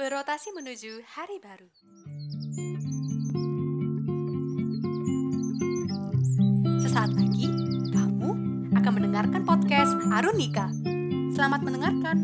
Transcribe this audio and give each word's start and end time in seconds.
berotasi 0.00 0.56
menuju 0.56 1.04
hari 1.12 1.36
baru. 1.44 1.68
Sesaat 6.80 7.12
lagi, 7.12 7.44
kamu 7.92 8.30
akan 8.80 8.92
mendengarkan 8.96 9.44
podcast 9.44 9.92
Arunika. 10.08 10.72
Selamat 11.36 11.60
mendengarkan. 11.60 12.16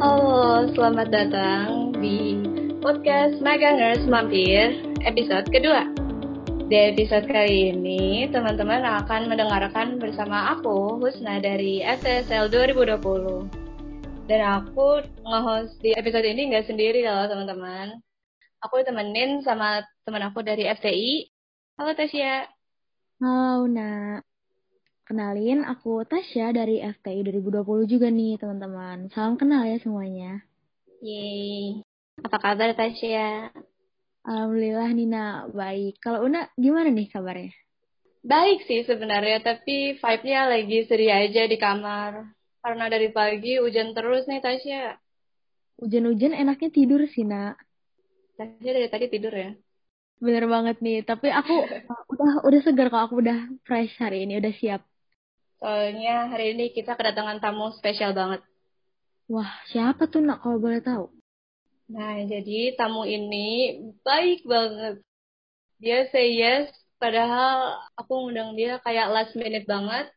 Halo, 0.00 0.72
selamat 0.72 1.08
datang 1.12 1.92
di 2.00 2.40
podcast 2.80 3.44
Magangers 3.44 4.08
Mampir 4.08 4.85
episode 5.06 5.46
kedua. 5.54 5.86
Di 6.66 6.90
episode 6.90 7.30
kali 7.30 7.70
ini, 7.70 8.26
teman-teman 8.26 8.82
akan 8.82 9.30
mendengarkan 9.30 10.02
bersama 10.02 10.58
aku, 10.58 10.98
Husna 10.98 11.38
dari 11.38 11.78
SSL 11.78 12.50
2020. 12.50 13.46
Dan 14.26 14.42
aku 14.42 15.06
nge-host 15.22 15.78
di 15.78 15.94
episode 15.94 16.26
ini 16.26 16.50
nggak 16.50 16.66
sendiri 16.66 17.06
loh, 17.06 17.22
teman-teman. 17.30 18.02
Aku 18.66 18.82
temenin 18.82 19.46
sama 19.46 19.86
teman 20.02 20.26
aku 20.26 20.42
dari 20.42 20.66
FTI. 20.66 21.30
Halo, 21.78 21.94
Tasya. 21.94 22.50
Halo, 23.22 23.70
Nak. 23.70 24.26
Kenalin, 25.06 25.62
aku 25.62 26.02
Tasya 26.02 26.50
dari 26.50 26.82
FTI 26.82 27.22
2020 27.30 27.86
juga 27.86 28.10
nih, 28.10 28.42
teman-teman. 28.42 29.06
Salam 29.14 29.38
kenal 29.38 29.70
ya 29.70 29.78
semuanya. 29.78 30.42
Yeay. 30.98 31.86
Apa 32.26 32.42
kabar, 32.42 32.74
Tasya? 32.74 33.54
Alhamdulillah, 34.26 34.90
Nina. 34.90 35.46
Baik. 35.54 36.02
Kalau 36.02 36.26
Una, 36.26 36.50
gimana 36.58 36.90
nih 36.90 37.06
kabarnya? 37.06 37.54
Baik 38.26 38.66
sih 38.66 38.82
sebenarnya, 38.82 39.38
tapi 39.38 39.94
vibe-nya 39.94 40.50
lagi 40.50 40.82
sedih 40.90 41.14
aja 41.14 41.46
di 41.46 41.56
kamar. 41.62 42.26
Karena 42.58 42.90
dari 42.90 43.14
pagi 43.14 43.62
hujan 43.62 43.94
terus 43.94 44.26
nih, 44.26 44.42
Tasya. 44.42 44.98
Hujan-hujan 45.78 46.34
enaknya 46.34 46.74
tidur 46.74 47.06
sih, 47.06 47.22
Nak. 47.22 47.54
Tasya 48.34 48.70
dari 48.74 48.88
tadi 48.90 49.06
tidur 49.06 49.30
ya? 49.30 49.54
Bener 50.18 50.44
banget 50.50 50.82
nih, 50.82 51.06
tapi 51.06 51.30
aku 51.30 51.54
udah 52.12 52.32
udah 52.42 52.60
segar 52.66 52.90
kok, 52.90 53.02
aku 53.06 53.22
udah 53.22 53.46
fresh 53.62 53.94
hari 54.02 54.26
ini, 54.26 54.42
udah 54.42 54.52
siap. 54.58 54.82
Soalnya 55.62 56.28
hari 56.34 56.52
ini 56.58 56.74
kita 56.74 56.98
kedatangan 56.98 57.38
tamu 57.38 57.70
spesial 57.78 58.10
banget. 58.10 58.42
Wah, 59.30 59.50
siapa 59.70 60.10
tuh 60.10 60.22
nak 60.26 60.42
kalau 60.42 60.58
boleh 60.58 60.82
tahu? 60.82 61.15
Nah, 61.86 62.18
jadi 62.26 62.74
tamu 62.74 63.06
ini 63.06 63.78
baik 64.02 64.42
banget. 64.42 64.98
Dia 65.78 66.10
say 66.10 66.34
yes, 66.34 66.66
padahal 66.98 67.78
aku 67.94 68.26
ngundang 68.26 68.58
dia 68.58 68.82
kayak 68.82 69.12
last 69.14 69.38
minute 69.38 69.70
banget. 69.70 70.10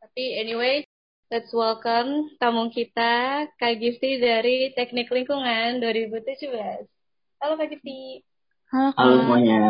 Tapi 0.00 0.40
anyway, 0.40 0.80
let's 1.28 1.52
welcome 1.52 2.32
tamu 2.40 2.72
kita, 2.72 3.44
Kak 3.60 3.76
Gifty 3.76 4.16
dari 4.16 4.72
Teknik 4.72 5.12
Lingkungan 5.12 5.84
2017. 5.84 6.88
Halo 7.36 7.60
Kak 7.60 7.68
Gifty. 7.68 8.24
Halo, 8.72 8.96
Kak. 8.96 9.04
Halo 9.04 9.14
semuanya. 9.20 9.60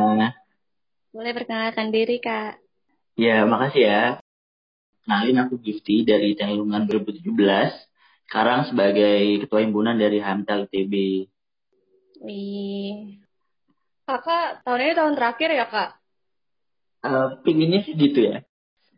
Boleh 1.11 1.33
perkenalkan 1.35 1.91
diri, 1.91 2.23
Kak. 2.23 2.63
Ya, 3.19 3.43
makasih 3.43 3.83
ya. 3.91 4.03
Kenalin 5.03 5.43
aku 5.43 5.59
Gifty 5.59 6.07
dari 6.07 6.39
Teknik 6.39 6.63
Lingkungan 6.63 6.87
2017. 6.87 7.75
Sekarang 8.31 8.71
sebagai 8.71 9.43
Ketua 9.43 9.67
Himpunan 9.67 9.99
dari 9.99 10.23
HMTL 10.23 10.71
ITB. 10.71 10.95
Wih. 12.21 13.21
Kakak, 14.05 14.67
tahun 14.67 14.81
ini 14.85 14.93
tahun 14.97 15.15
terakhir 15.17 15.49
ya, 15.55 15.67
Kak? 15.71 15.91
Eh, 17.01 17.29
pinginnya 17.47 17.81
sih 17.87 17.97
gitu 17.97 18.21
ya. 18.29 18.45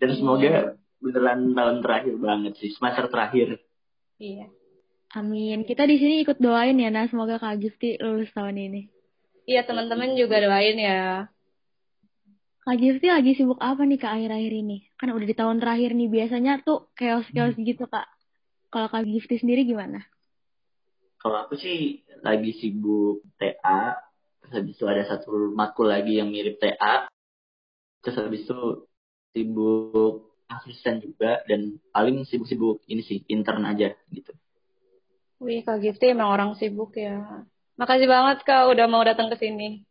Dan 0.02 0.10
Iya. 0.10 0.18
semoga 0.18 0.50
beneran 0.98 1.54
tahun 1.54 1.76
terakhir 1.82 2.14
banget 2.18 2.52
sih, 2.58 2.70
semester 2.74 3.06
terakhir. 3.06 3.62
Iya. 4.18 4.50
Amin. 5.12 5.62
Kita 5.68 5.84
di 5.84 6.00
sini 6.00 6.24
ikut 6.24 6.40
doain 6.40 6.74
ya, 6.80 6.88
Nah. 6.88 7.06
Semoga 7.06 7.36
Kak 7.38 7.60
Gifty 7.60 8.00
lulus 8.00 8.32
tahun 8.32 8.56
ini. 8.58 8.82
Iya, 9.44 9.62
teman-teman 9.68 10.16
juga 10.16 10.40
doain 10.40 10.78
ya. 10.78 11.28
Kak 12.62 12.78
Gifty 12.78 13.10
lagi 13.10 13.34
sibuk 13.34 13.58
apa 13.58 13.82
nih 13.82 13.98
Kak 13.98 14.14
akhir-akhir 14.18 14.52
ini? 14.54 14.86
Kan 14.96 15.10
udah 15.10 15.26
di 15.26 15.34
tahun 15.34 15.58
terakhir 15.58 15.98
nih, 15.98 16.08
biasanya 16.08 16.62
tuh 16.62 16.90
chaos-chaos 16.94 17.58
gitu 17.58 17.84
Kak. 17.90 18.06
Kalau 18.70 18.88
Kak 18.88 19.04
Gifty 19.04 19.36
sendiri 19.42 19.66
gimana? 19.66 20.06
Kalau 21.22 21.38
aku 21.46 21.54
sih 21.54 22.02
lagi 22.26 22.50
sibuk 22.58 23.22
TA, 23.38 23.94
terus 24.42 24.52
habis 24.58 24.74
itu 24.74 24.84
ada 24.90 25.06
satu 25.06 25.54
matkul 25.54 25.86
lagi 25.86 26.18
yang 26.18 26.34
mirip 26.34 26.58
TA, 26.58 27.06
terus 28.02 28.18
habis 28.18 28.42
itu 28.42 28.90
sibuk 29.30 30.34
asisten 30.50 30.98
juga, 30.98 31.46
dan 31.46 31.78
paling 31.94 32.26
sibuk-sibuk 32.26 32.82
ini 32.90 33.06
sih, 33.06 33.22
intern 33.30 33.62
aja 33.62 33.94
gitu. 34.10 34.34
Wih, 35.38 35.62
Kak 35.62 35.78
Gifty 35.78 36.10
emang 36.10 36.34
orang 36.34 36.50
sibuk 36.58 36.98
ya. 36.98 37.46
Makasih 37.78 38.10
banget 38.10 38.42
Kak 38.42 38.68
udah 38.68 38.86
mau 38.90 39.00
datang 39.06 39.30
ke 39.30 39.38
sini. 39.38 39.86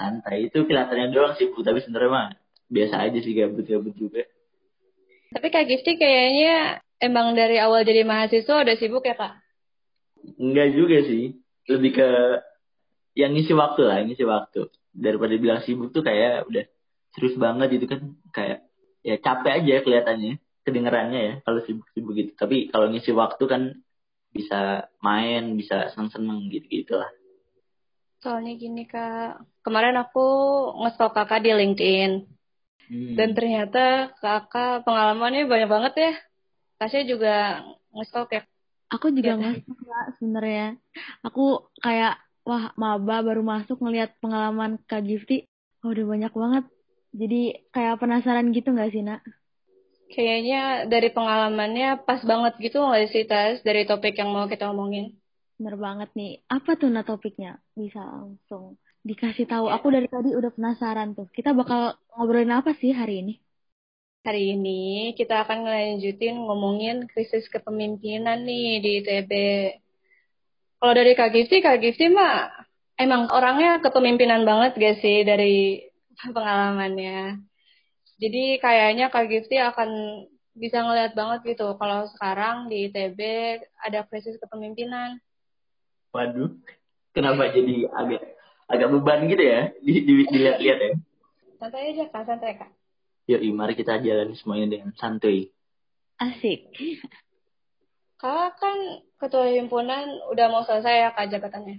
santai 0.00 0.48
itu 0.48 0.64
kelihatannya 0.64 1.12
doang 1.12 1.36
sibuk 1.36 1.60
tapi 1.60 1.84
sebenarnya 1.84 2.08
mah 2.08 2.28
biasa 2.72 3.04
aja 3.04 3.18
sih 3.20 3.36
gabut-gabut 3.36 3.92
juga 4.00 4.24
Tapi 5.30 5.46
Kak 5.52 5.68
Gifty 5.68 6.00
kayaknya 6.00 6.80
emang 6.98 7.36
dari 7.36 7.60
awal 7.60 7.84
jadi 7.84 8.02
mahasiswa 8.02 8.64
udah 8.64 8.76
sibuk 8.80 9.04
ya 9.04 9.14
Kak? 9.14 9.38
Enggak 10.38 10.68
juga 10.76 10.96
sih 11.06 11.38
lebih 11.68 11.90
ke 11.96 12.08
yang 13.18 13.34
ngisi 13.34 13.52
waktu 13.54 13.80
lah 13.84 13.98
ngisi 14.04 14.24
waktu 14.24 14.70
daripada 14.90 15.34
bilang 15.38 15.60
sibuk 15.62 15.90
tuh 15.94 16.02
kayak 16.02 16.46
udah 16.50 16.64
serius 17.14 17.36
banget 17.38 17.78
gitu 17.78 17.86
kan 17.90 18.00
kayak 18.30 18.66
ya 19.02 19.16
capek 19.18 19.52
aja 19.62 19.74
kelihatannya 19.82 20.32
kedengerannya 20.62 21.20
ya 21.20 21.34
kalau 21.42 21.60
sibuk-sibuk 21.64 22.14
gitu 22.14 22.32
tapi 22.36 22.68
kalau 22.70 22.90
ngisi 22.90 23.10
waktu 23.14 23.44
kan 23.48 23.62
bisa 24.30 24.86
main 25.02 25.58
bisa 25.58 25.90
seneng-seneng 25.90 26.46
gitu 26.52 26.66
gitulah 26.70 27.10
Soalnya 28.20 28.52
gini 28.60 28.84
Kak, 28.84 29.64
kemarin 29.64 29.96
aku 29.96 30.28
nge-stalk 30.84 31.16
Kakak 31.16 31.40
di 31.40 31.56
LinkedIn. 31.56 32.28
Hmm. 32.92 33.14
Dan 33.16 33.32
ternyata 33.32 34.12
Kakak 34.20 34.84
pengalamannya 34.84 35.48
banyak 35.48 35.68
banget 35.72 35.92
ya. 35.96 36.12
Tasya 36.76 37.08
juga 37.08 37.64
nge-stalk 37.96 38.28
ya. 38.36 38.42
Aku 38.92 39.08
juga 39.08 39.40
Iya. 39.40 39.64
Kak 39.90 40.06
sebenarnya. 40.22 40.78
Aku 41.26 41.66
kayak 41.82 42.22
wah 42.46 42.70
maba 42.78 43.26
baru 43.26 43.42
masuk 43.42 43.82
ngelihat 43.82 44.14
pengalaman 44.22 44.78
Kak 44.86 45.02
Gifty. 45.02 45.50
Oh, 45.82 45.90
udah 45.90 46.06
banyak 46.06 46.32
banget. 46.32 46.64
Jadi 47.10 47.66
kayak 47.74 47.98
penasaran 47.98 48.54
gitu 48.54 48.70
nggak 48.70 48.90
sih 48.94 49.02
nak? 49.02 49.26
Kayaknya 50.10 50.86
dari 50.86 51.10
pengalamannya 51.10 52.06
pas 52.06 52.22
banget 52.22 52.54
gitu 52.62 52.82
nggak 52.82 53.10
sih 53.10 53.26
Tas 53.26 53.62
dari 53.66 53.82
topik 53.86 54.14
yang 54.14 54.30
mau 54.30 54.46
kita 54.46 54.70
omongin? 54.70 55.18
Bener 55.58 55.74
banget 55.74 56.14
nih. 56.14 56.38
Apa 56.46 56.78
tuh 56.78 56.90
nak 56.90 57.10
topiknya? 57.10 57.58
Bisa 57.74 57.98
langsung 57.98 58.78
dikasih 59.02 59.50
tahu. 59.50 59.66
Aku 59.74 59.90
dari 59.90 60.06
tadi 60.06 60.30
udah 60.30 60.54
penasaran 60.54 61.18
tuh. 61.18 61.26
Kita 61.34 61.50
bakal 61.50 61.98
ngobrolin 62.14 62.54
apa 62.54 62.74
sih 62.78 62.94
hari 62.94 63.26
ini? 63.26 63.34
Hari 64.20 64.52
ini 64.52 65.16
kita 65.16 65.48
akan 65.48 65.64
ngelanjutin 65.64 66.44
ngomongin 66.44 67.08
krisis 67.08 67.48
kepemimpinan 67.48 68.44
nih 68.44 68.84
di 68.84 68.90
ITB. 69.00 69.32
Kalau 70.76 70.92
dari 70.92 71.16
Kak 71.16 71.32
Gifty, 71.32 71.64
Kak 71.64 71.80
Gifty 71.80 72.12
mah 72.12 72.52
emang 73.00 73.32
orangnya 73.32 73.80
kepemimpinan 73.80 74.44
banget 74.44 74.76
gak 74.76 75.00
sih 75.00 75.24
dari 75.24 75.80
pengalamannya. 76.36 77.40
Jadi 78.20 78.60
kayaknya 78.60 79.08
Kak 79.08 79.24
Gifty 79.32 79.56
akan 79.56 79.88
bisa 80.52 80.84
ngeliat 80.84 81.16
banget 81.16 81.56
gitu 81.56 81.72
kalau 81.80 82.04
sekarang 82.12 82.68
di 82.68 82.92
ITB 82.92 83.20
ada 83.80 84.04
krisis 84.04 84.36
kepemimpinan. 84.36 85.16
waduh 86.10 86.50
kenapa 87.14 87.54
jadi 87.54 87.86
agak 87.86 88.34
agak 88.66 88.88
beban 88.90 89.30
gitu 89.30 89.44
ya 89.46 89.70
di, 89.78 89.94
di, 90.02 90.12
dilihat-lihat 90.26 90.78
ya 90.82 90.92
Santai 91.60 91.94
aja 91.94 92.04
Kak, 92.10 92.24
santai 92.26 92.58
Kak. 92.58 92.79
Yuk, 93.30 93.46
mari 93.54 93.78
kita 93.78 94.02
jalan 94.02 94.34
semuanya 94.34 94.74
dengan 94.74 94.90
santuy. 94.98 95.54
Asik. 96.18 96.74
Kakak 98.18 98.58
kan 98.58 98.78
ketua 99.22 99.54
himpunan 99.54 100.18
udah 100.34 100.46
mau 100.50 100.66
selesai 100.66 101.06
ya 101.06 101.10
Kak 101.14 101.30
jabatannya. 101.30 101.78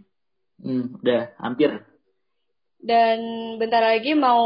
Hmm, 0.63 0.95
udah 1.03 1.35
hampir. 1.43 1.75
Dan 2.79 3.19
bentar 3.59 3.83
lagi 3.83 4.15
mau 4.15 4.41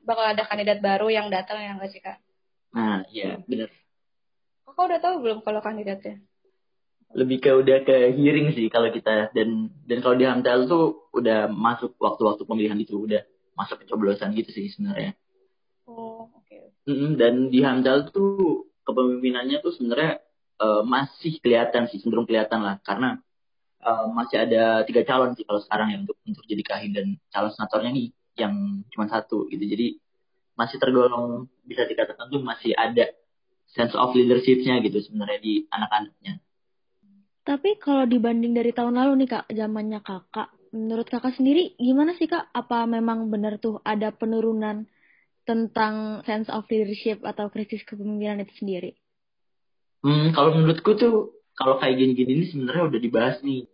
bakal 0.00 0.32
ada 0.32 0.48
kandidat 0.48 0.80
baru 0.80 1.12
yang 1.12 1.28
datang 1.28 1.60
ya 1.60 1.76
nggak 1.76 1.92
sih 1.92 2.02
kak? 2.02 2.18
Nah, 2.74 3.06
iya 3.12 3.38
bener. 3.46 3.70
Kakak 4.64 4.84
udah 4.90 5.00
tahu 5.04 5.14
belum 5.22 5.38
kalau 5.44 5.60
kandidatnya? 5.62 6.24
Lebih 7.14 7.38
ke 7.42 7.50
udah 7.52 7.78
ke 7.84 8.16
hearing 8.16 8.56
sih 8.56 8.66
kalau 8.72 8.88
kita 8.90 9.30
dan 9.36 9.70
dan 9.86 9.98
kalau 10.02 10.16
di 10.16 10.26
Hamtel 10.26 10.66
tuh 10.66 11.10
udah 11.14 11.52
masuk 11.52 11.94
waktu-waktu 12.00 12.42
pemilihan 12.42 12.78
itu 12.80 12.96
udah 13.06 13.22
masuk 13.54 13.84
pencoblosan 13.84 14.34
gitu 14.34 14.50
sih 14.50 14.72
sebenarnya. 14.72 15.14
Dan 17.18 17.48
di 17.52 17.60
Hamtel 17.62 18.10
tuh 18.10 18.68
kepemimpinannya 18.86 19.62
tuh 19.62 19.72
sebenarnya 19.76 20.20
eh, 20.60 20.82
masih 20.84 21.38
kelihatan 21.42 21.88
sih 21.90 22.02
cenderung 22.02 22.26
kelihatan 22.28 22.60
lah. 22.62 22.76
Karena 22.82 23.18
eh, 23.82 24.06
masih 24.10 24.36
ada 24.46 24.84
tiga 24.84 25.02
calon 25.06 25.34
sih 25.36 25.44
kalau 25.46 25.60
sekarang 25.62 25.88
ya 25.94 25.98
untuk 26.02 26.16
untuk 26.26 26.44
jadi 26.46 26.62
kahim 26.66 26.90
dan 26.94 27.06
calon 27.32 27.52
senatornya 27.54 27.90
nih 27.94 28.08
yang 28.38 28.54
cuma 28.92 29.06
satu 29.06 29.46
gitu. 29.48 29.64
Jadi 29.64 29.98
masih 30.58 30.76
tergolong 30.76 31.48
bisa 31.64 31.88
dikatakan 31.88 32.28
tuh 32.28 32.42
masih 32.44 32.76
ada 32.76 33.08
sense 33.70 33.94
of 33.94 34.12
leadershipnya 34.12 34.82
gitu 34.84 34.98
sebenarnya 35.00 35.38
di 35.40 35.64
anak-anaknya. 35.70 36.42
Tapi 37.40 37.80
kalau 37.80 38.04
dibanding 38.04 38.52
dari 38.52 38.70
tahun 38.70 39.00
lalu 39.00 39.24
nih 39.24 39.28
kak, 39.32 39.44
zamannya 39.48 40.00
kakak, 40.04 40.52
menurut 40.76 41.08
kakak 41.08 41.34
sendiri 41.34 41.74
gimana 41.80 42.12
sih 42.14 42.28
kak? 42.28 42.52
Apa 42.52 42.84
memang 42.84 43.32
benar 43.32 43.56
tuh 43.56 43.80
ada 43.82 44.12
penurunan 44.12 44.84
tentang 45.50 46.22
sense 46.22 46.46
of 46.46 46.62
leadership 46.70 47.26
atau 47.26 47.50
krisis 47.50 47.82
kepemimpinan 47.82 48.46
itu 48.46 48.54
sendiri? 48.62 48.94
Hmm, 50.06 50.30
kalau 50.30 50.54
menurutku 50.54 50.94
tuh 50.94 51.34
kalau 51.58 51.82
kayak 51.82 51.98
gini-gini 51.98 52.38
ini 52.38 52.46
sebenarnya 52.46 52.84
udah 52.86 53.00
dibahas 53.02 53.36
nih. 53.42 53.66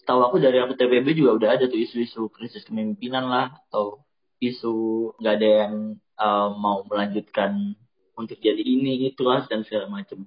Setahu 0.00 0.24
aku 0.24 0.40
dari 0.40 0.56
aku 0.56 0.72
TPB 0.80 1.12
juga 1.12 1.36
udah 1.36 1.48
ada 1.60 1.68
tuh 1.68 1.76
isu-isu 1.76 2.32
krisis 2.32 2.64
kepemimpinan 2.64 3.28
lah 3.28 3.52
atau 3.68 4.00
isu 4.40 4.72
nggak 5.20 5.34
ada 5.36 5.48
yang 5.68 5.74
uh, 6.16 6.48
mau 6.56 6.80
melanjutkan 6.88 7.76
untuk 8.16 8.40
jadi 8.40 8.64
ini 8.64 9.12
itu 9.12 9.20
lah 9.20 9.44
dan 9.44 9.60
segala 9.68 9.92
macam. 9.92 10.24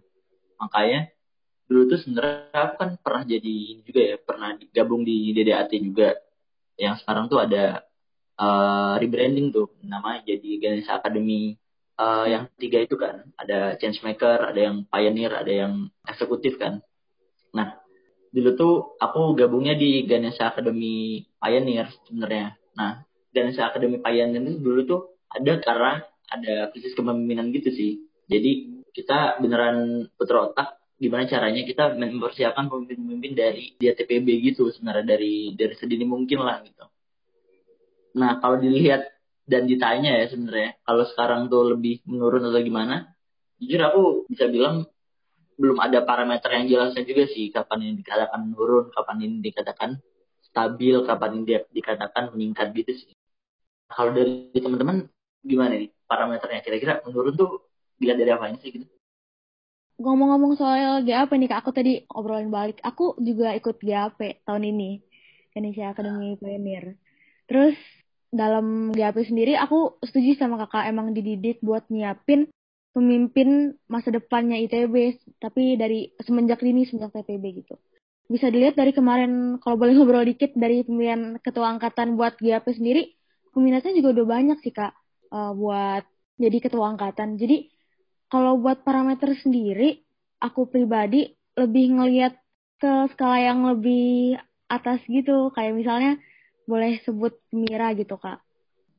Makanya 0.62 1.10
dulu 1.66 1.90
tuh 1.90 2.00
sebenarnya 2.06 2.54
aku 2.54 2.76
kan 2.78 2.90
pernah 3.02 3.24
jadi 3.26 3.56
juga 3.82 4.02
ya 4.14 4.16
pernah 4.22 4.50
gabung 4.70 5.02
di 5.02 5.34
DDAT 5.34 5.74
juga 5.82 6.14
yang 6.78 6.96
sekarang 7.02 7.28
tuh 7.34 7.42
ada 7.42 7.82
uh, 8.44 8.94
rebranding 9.00 9.56
tuh. 9.56 9.72
Namanya 9.88 10.28
jadi 10.28 10.50
Ganesha 10.60 11.00
Academy. 11.00 11.56
Uh, 11.94 12.26
yang 12.26 12.50
tiga 12.58 12.82
itu 12.82 12.98
kan 12.98 13.22
ada 13.38 13.78
change 13.78 14.02
maker 14.02 14.50
ada 14.50 14.58
yang 14.58 14.90
pioneer 14.90 15.30
ada 15.30 15.54
yang 15.54 15.94
eksekutif 16.10 16.58
kan. 16.58 16.82
Nah 17.54 17.78
dulu 18.34 18.50
tuh 18.58 18.74
aku 18.98 19.38
gabungnya 19.38 19.78
di 19.78 20.10
Ganesha 20.10 20.50
Academy 20.50 21.22
Pioneer 21.38 21.94
sebenarnya. 22.10 22.58
Nah 22.74 23.06
Ganesha 23.30 23.70
Academy 23.70 24.02
Pioneer 24.02 24.42
itu 24.42 24.58
dulu 24.58 24.82
tuh 24.90 25.02
ada 25.30 25.54
karena 25.62 26.02
ada 26.34 26.74
krisis 26.74 26.98
kepemimpinan 26.98 27.54
gitu 27.54 27.70
sih. 27.70 28.10
Jadi 28.26 28.82
kita 28.90 29.38
beneran 29.38 30.10
putar 30.18 30.50
otak 30.50 30.82
gimana 30.98 31.30
caranya 31.30 31.62
kita 31.62 31.94
mempersiapkan 31.94 32.74
pemimpin-pemimpin 32.74 33.34
dari 33.36 33.66
di 33.78 33.86
TPB 33.86 34.28
gitu 34.54 34.74
sebenarnya 34.74 35.18
dari 35.18 35.54
dari 35.54 35.76
sedini 35.78 36.10
mungkin 36.10 36.42
lah 36.42 36.66
gitu. 36.66 36.90
Nah 38.14 38.38
kalau 38.42 38.62
dilihat 38.62 39.10
dan 39.44 39.68
ditanya 39.68 40.24
ya 40.24 40.26
sebenarnya 40.32 40.80
kalau 40.88 41.04
sekarang 41.04 41.52
tuh 41.52 41.76
lebih 41.76 42.00
menurun 42.08 42.48
atau 42.48 42.62
gimana, 42.64 43.12
jujur 43.60 43.82
aku 43.84 44.04
bisa 44.32 44.48
bilang 44.48 44.88
belum 45.60 45.78
ada 45.78 46.02
parameter 46.02 46.50
yang 46.50 46.66
jelasnya 46.66 47.04
juga 47.06 47.30
sih 47.30 47.54
kapan 47.54 47.80
ini 47.86 47.94
dikatakan 48.02 48.40
menurun, 48.50 48.90
kapan 48.90 49.18
ini 49.22 49.38
dikatakan 49.44 50.02
stabil, 50.42 50.96
kapan 51.06 51.42
ini 51.42 51.62
dikatakan 51.70 52.34
meningkat 52.34 52.74
gitu 52.74 52.92
sih. 52.94 53.12
Kalau 53.90 54.14
dari 54.16 54.50
teman-teman 54.58 55.06
gimana 55.44 55.78
nih 55.78 55.92
parameternya 56.08 56.62
kira-kira 56.64 56.94
menurun 57.06 57.36
tuh 57.36 57.52
dilihat 58.00 58.18
dari 58.18 58.32
apa 58.34 58.50
sih 58.58 58.70
gitu? 58.74 58.86
Ngomong-ngomong 60.02 60.58
soal 60.58 61.06
GAP 61.06 61.38
nih 61.38 61.50
kak, 61.54 61.60
aku 61.62 61.70
tadi 61.70 62.02
obrolin 62.10 62.50
balik. 62.50 62.82
Aku 62.82 63.14
juga 63.22 63.54
ikut 63.54 63.78
GAP 63.78 64.42
tahun 64.42 64.64
ini, 64.74 65.06
Indonesia 65.54 65.94
Academy 65.94 66.34
Pioneer. 66.42 66.98
Terus 67.46 67.78
dalam 68.34 68.90
GAP 68.90 69.30
sendiri 69.30 69.54
aku 69.54 70.02
setuju 70.02 70.42
sama 70.42 70.58
kakak 70.66 70.90
emang 70.90 71.14
dididik 71.14 71.62
buat 71.62 71.86
nyiapin 71.94 72.50
pemimpin 72.94 73.74
masa 73.90 74.14
depannya 74.14 74.62
ITB, 74.70 75.18
tapi 75.42 75.76
dari 75.76 76.14
semenjak 76.22 76.62
ini 76.62 76.86
semenjak 76.86 77.12
TPB 77.26 77.66
gitu. 77.66 77.76
Bisa 78.30 78.48
dilihat 78.54 78.78
dari 78.78 78.94
kemarin 78.94 79.58
kalau 79.60 79.76
boleh 79.76 79.98
ngobrol 79.98 80.24
dikit 80.24 80.54
dari 80.54 80.86
pemilihan 80.86 81.42
ketua 81.42 81.74
angkatan 81.74 82.16
buat 82.16 82.38
GAP 82.38 82.70
sendiri, 82.70 83.18
peminatnya 83.52 83.98
juga 83.98 84.22
udah 84.22 84.26
banyak 84.30 84.58
sih 84.62 84.72
kak 84.72 84.94
uh, 85.34 85.52
buat 85.58 86.06
jadi 86.38 86.58
ketua 86.62 86.94
angkatan. 86.94 87.36
Jadi 87.36 87.68
kalau 88.30 88.62
buat 88.62 88.86
parameter 88.86 89.34
sendiri, 89.42 90.06
aku 90.38 90.70
pribadi 90.70 91.34
lebih 91.58 91.98
ngelihat 91.98 92.38
ke 92.78 93.10
skala 93.14 93.42
yang 93.42 93.66
lebih 93.74 94.38
atas 94.70 95.02
gitu. 95.10 95.50
Kayak 95.54 95.74
misalnya 95.78 96.12
boleh 96.66 97.00
sebut 97.04 97.36
Mira 97.52 97.92
gitu 97.98 98.16
kak. 98.20 98.40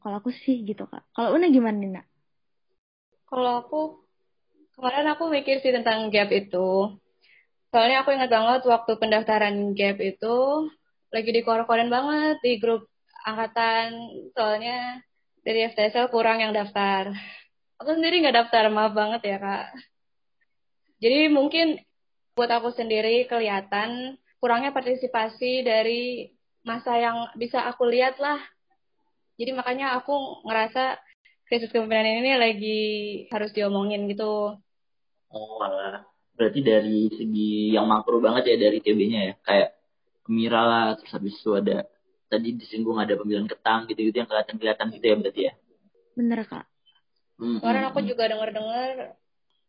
Kalau 0.01 0.21
aku 0.21 0.31
sih 0.33 0.65
gitu 0.65 0.85
kak. 0.85 1.05
Kalau 1.17 1.37
Una 1.37 1.49
gimana 1.49 1.77
Nina? 1.77 2.03
Kalau 3.29 3.65
aku 3.65 3.81
kemarin 4.77 5.09
aku 5.11 5.33
mikir 5.33 5.65
sih 5.65 5.73
tentang 5.73 6.13
gap 6.13 6.29
itu. 6.31 6.95
Soalnya 7.73 8.07
aku 8.07 8.15
ingat 8.15 8.31
banget 8.31 8.63
waktu 8.69 8.93
pendaftaran 9.01 9.75
gap 9.75 9.99
itu 9.99 10.69
lagi 11.11 11.31
dikor-korin 11.31 11.91
banget 11.91 12.39
di 12.45 12.61
grup 12.61 12.87
angkatan. 13.25 13.97
Soalnya 14.37 15.03
dari 15.45 15.69
FTSL 15.69 16.09
kurang 16.09 16.41
yang 16.41 16.57
daftar 16.57 17.13
aku 17.79 17.91
sendiri 18.01 18.25
nggak 18.25 18.49
daftar 18.49 18.73
maaf 18.73 18.97
banget 18.97 19.21
ya 19.29 19.37
kak 19.37 19.67
jadi 21.05 21.29
mungkin 21.29 21.77
buat 22.33 22.51
aku 22.51 22.73
sendiri 22.75 23.29
kelihatan 23.29 24.17
kurangnya 24.41 24.73
partisipasi 24.73 25.63
dari 25.63 26.33
masa 26.65 26.97
yang 26.97 27.31
bisa 27.37 27.63
aku 27.69 27.87
lihat 27.87 28.17
lah. 28.19 28.41
Jadi 29.37 29.53
makanya 29.53 29.95
aku 30.01 30.43
ngerasa 30.49 30.99
krisis 31.47 31.69
kepemimpinan 31.71 32.25
ini 32.25 32.33
lagi 32.41 32.81
harus 33.29 33.53
diomongin 33.53 34.09
gitu. 34.09 34.57
Oh 35.31 35.59
alah. 35.61 36.09
berarti 36.35 36.67
dari 36.67 37.07
segi 37.15 37.79
yang 37.79 37.87
makro 37.87 38.19
banget 38.19 38.51
ya 38.51 38.57
dari 38.67 38.83
TB-nya 38.83 39.21
ya? 39.23 39.35
Kayak 39.47 39.71
Mira 40.27 40.63
lah 40.65 40.87
terus 40.99 41.13
habis 41.15 41.37
itu 41.37 41.53
ada 41.55 41.85
tadi 42.33 42.57
disinggung 42.57 42.97
ada 42.99 43.15
pemilihan 43.15 43.47
ketang 43.47 43.87
gitu-gitu 43.87 44.25
yang 44.25 44.27
kelihatan-kelihatan 44.27 44.89
gitu 44.99 45.05
ya 45.05 45.15
berarti 45.21 45.41
ya? 45.47 45.53
Bener 46.17 46.41
kak. 46.49 46.67
Hmm. 47.39 47.61
Kemarin 47.61 47.87
aku 47.93 48.01
juga 48.03 48.25
dengar-dengar 48.27 49.15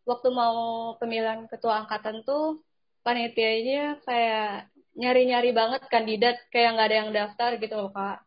waktu 0.06 0.27
mau 0.31 0.57
pemilihan 0.97 1.50
ketua 1.50 1.86
angkatan 1.86 2.24
tuh 2.24 2.62
panitianya 3.06 4.00
kayak 4.06 4.69
nyari-nyari 4.95 5.51
banget 5.51 5.81
kandidat 5.92 6.39
kayak 6.50 6.80
nggak 6.80 6.88
ada 6.88 6.97
yang 7.03 7.12
daftar 7.12 7.50
gitu 7.59 7.75
loh 7.75 7.92
kak. 7.92 8.24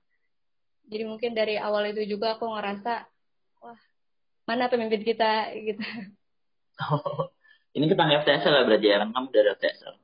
Jadi 0.88 1.04
mungkin 1.04 1.32
dari 1.36 1.56
awal 1.56 1.92
itu 1.92 2.04
juga 2.04 2.36
aku 2.36 2.48
ngerasa 2.48 3.08
wah 3.64 3.80
mana 4.48 4.68
pemimpin 4.68 5.04
kita 5.04 5.52
gitu. 5.68 5.82
Oh, 6.78 7.32
ini 7.74 7.90
ketang 7.90 8.12
FTSL 8.22 8.54
lah 8.54 8.64
berarti 8.68 8.86
ya 8.86 9.02
kamu 9.02 9.28
dari 9.32 9.48
FTSL. 9.56 9.94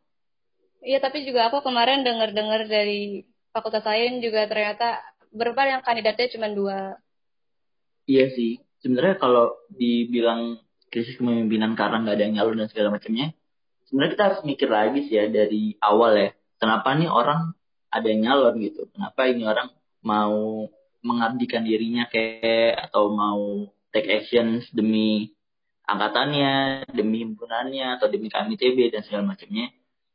Iya 0.85 0.99
tapi 1.01 1.25
juga 1.25 1.49
aku 1.49 1.65
kemarin 1.65 2.05
dengar-dengar 2.05 2.69
dari 2.69 3.25
fakultas 3.55 3.87
lain 3.89 4.21
juga 4.21 4.45
ternyata 4.45 5.01
berapa 5.33 5.61
yang 5.65 5.81
kandidatnya 5.81 6.29
cuma 6.35 6.49
dua. 6.53 7.01
Iya 8.05 8.29
sih, 8.37 8.61
sebenarnya 8.85 9.17
kalau 9.17 9.57
dibilang 9.73 10.61
krisis 10.93 11.17
kepemimpinan 11.17 11.73
karena 11.73 12.05
nggak 12.05 12.15
ada 12.21 12.25
yang 12.29 12.35
nyalur 12.37 12.55
dan 12.55 12.69
segala 12.69 12.93
macamnya, 12.93 13.33
sebenarnya 13.89 14.13
kita 14.13 14.25
harus 14.29 14.41
mikir 14.45 14.69
lagi 14.69 15.01
sih 15.09 15.17
ya 15.17 15.27
dari 15.33 15.75
awal 15.81 16.13
ya. 16.21 16.31
Kenapa 16.65 16.97
nih 16.97 17.13
orang 17.13 17.53
ada 17.93 18.07
yang 18.09 18.25
nyalon 18.25 18.57
gitu? 18.65 18.89
Kenapa 18.89 19.29
ini 19.29 19.45
orang 19.45 19.69
mau 20.01 20.65
mengabdikan 21.05 21.61
dirinya 21.61 22.09
kayak 22.09 22.89
atau 22.89 23.13
mau 23.13 23.69
take 23.93 24.09
action 24.09 24.65
demi 24.73 25.29
angkatannya, 25.85 26.89
demi 26.89 27.21
himpunannya 27.21 28.01
atau 28.01 28.09
demi 28.09 28.33
KMITB 28.33 28.97
dan 28.97 29.05
segala 29.05 29.37
macamnya. 29.37 29.69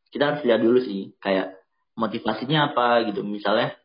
Kita 0.09 0.33
harus 0.33 0.41
lihat 0.41 0.65
dulu 0.65 0.81
sih 0.81 1.13
kayak 1.21 1.53
motivasinya 1.93 2.73
apa 2.73 3.05
gitu. 3.05 3.21
Misalnya 3.21 3.77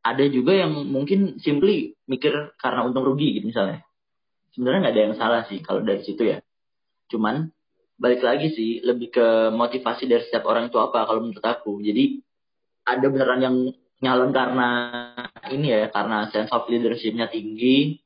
ada 0.00 0.24
juga 0.32 0.56
yang 0.56 0.72
mungkin 0.88 1.36
simply 1.44 2.00
mikir 2.08 2.56
karena 2.56 2.80
untung 2.88 3.04
rugi 3.04 3.36
gitu 3.36 3.52
misalnya 3.52 3.84
sebenarnya 4.56 4.88
nggak 4.88 4.94
ada 4.96 5.02
yang 5.04 5.16
salah 5.20 5.42
sih 5.44 5.60
kalau 5.60 5.84
dari 5.84 6.00
situ 6.00 6.24
ya. 6.24 6.40
Cuman 7.12 7.52
balik 7.96 8.20
lagi 8.20 8.52
sih 8.52 8.84
lebih 8.84 9.08
ke 9.12 9.26
motivasi 9.52 10.04
dari 10.04 10.22
setiap 10.28 10.44
orang 10.48 10.68
itu 10.68 10.76
apa 10.76 11.08
kalau 11.08 11.24
menurut 11.24 11.44
aku. 11.44 11.80
Jadi 11.80 12.20
ada 12.86 13.06
beneran 13.08 13.40
yang 13.42 13.56
nyalon 14.04 14.30
karena 14.30 14.68
ini 15.48 15.72
ya 15.72 15.88
karena 15.88 16.28
sense 16.28 16.52
of 16.52 16.68
leadershipnya 16.68 17.32
tinggi, 17.32 17.98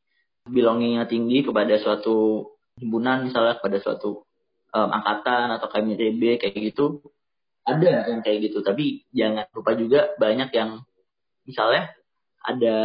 belongingnya 0.47 1.11
tinggi 1.11 1.43
kepada 1.43 1.77
suatu 1.83 2.47
himpunan 2.79 3.29
misalnya 3.29 3.59
kepada 3.59 3.79
suatu 3.83 4.25
um, 4.73 4.89
angkatan 4.91 5.53
atau 5.53 5.67
KMITB 5.69 6.41
kayak 6.41 6.57
gitu 6.73 7.03
ada 7.67 8.09
yang 8.09 8.25
kayak 8.25 8.51
gitu 8.51 8.65
tapi 8.65 9.05
jangan 9.13 9.47
lupa 9.53 9.77
juga 9.77 10.01
banyak 10.17 10.51
yang 10.57 10.83
misalnya 11.45 11.93
ada 12.41 12.77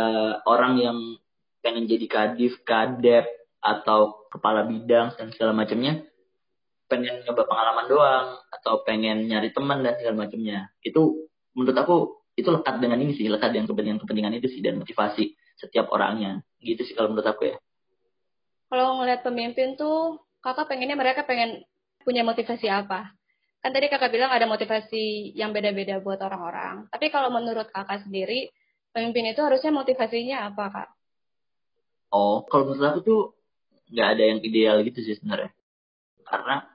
orang 0.43 0.77
yang 0.77 0.97
pengen 1.63 1.87
jadi 1.87 2.05
kadif 2.05 2.59
kadep 2.67 3.25
atau 3.63 4.29
kepala 4.29 4.67
bidang 4.67 5.15
dan 5.15 5.31
segala 5.33 5.55
macamnya 5.55 6.03
pengen 6.85 7.25
nyoba 7.25 7.43
pengalaman 7.49 7.85
doang 7.89 8.27
atau 8.53 8.85
pengen 8.85 9.25
nyari 9.25 9.49
teman 9.51 9.81
dan 9.81 9.97
segala 9.97 10.25
macamnya. 10.25 10.69
Itu 10.85 11.29
menurut 11.57 11.77
aku 11.77 11.95
itu 12.35 12.51
lekat 12.51 12.83
dengan 12.83 12.99
ini 12.99 13.15
sih 13.15 13.31
lekat 13.31 13.55
dengan 13.55 13.71
kepentingan-kepentingan 13.71 14.33
itu 14.37 14.47
sih 14.51 14.61
dan 14.61 14.77
motivasi 14.77 15.33
setiap 15.55 15.89
orangnya. 15.89 16.43
Gitu 16.59 16.83
sih 16.83 16.93
kalau 16.93 17.15
menurut 17.15 17.27
aku 17.31 17.55
ya. 17.55 17.57
Kalau 18.69 18.99
ngeliat 18.99 19.23
pemimpin 19.23 19.79
tuh 19.79 20.19
kakak 20.43 20.67
pengennya 20.67 20.99
mereka 20.99 21.23
pengen 21.23 21.63
punya 22.03 22.21
motivasi 22.27 22.67
apa? 22.67 23.15
Kan 23.63 23.71
tadi 23.73 23.89
kakak 23.89 24.13
bilang 24.13 24.29
ada 24.29 24.45
motivasi 24.45 25.33
yang 25.33 25.55
beda-beda 25.55 25.97
buat 26.03 26.21
orang-orang. 26.21 26.85
Tapi 26.91 27.09
kalau 27.09 27.33
menurut 27.33 27.71
kakak 27.71 28.03
sendiri 28.05 28.51
pemimpin 28.93 29.31
itu 29.31 29.41
harusnya 29.41 29.73
motivasinya 29.73 30.37
apa 30.51 30.65
kak? 30.69 30.89
Oh, 32.13 32.45
kalau 32.45 32.69
menurut 32.69 32.85
aku 32.85 32.99
tuh 33.01 33.21
nggak 33.89 34.07
ada 34.17 34.23
yang 34.23 34.39
ideal 34.43 34.83
gitu 34.85 35.01
sih 35.01 35.17
sebenarnya. 35.17 35.49
Karena 36.25 36.74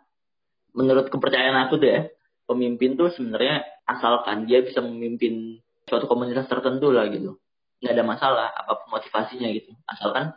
menurut 0.76 1.10
kepercayaan 1.10 1.66
aku 1.66 1.80
tuh 1.80 1.88
ya, 1.88 2.00
pemimpin 2.46 2.98
tuh 2.98 3.14
sebenarnya 3.14 3.62
asalkan 3.86 4.50
dia 4.50 4.62
bisa 4.62 4.82
memimpin 4.82 5.62
suatu 5.86 6.06
komunitas 6.06 6.46
tertentu 6.46 6.90
lah 6.90 7.06
gitu. 7.10 7.38
Nggak 7.82 7.94
ada 7.94 8.04
masalah 8.04 8.48
apa 8.52 8.72
pun 8.78 8.98
motivasinya 8.98 9.48
gitu. 9.54 9.72
Asalkan 9.86 10.36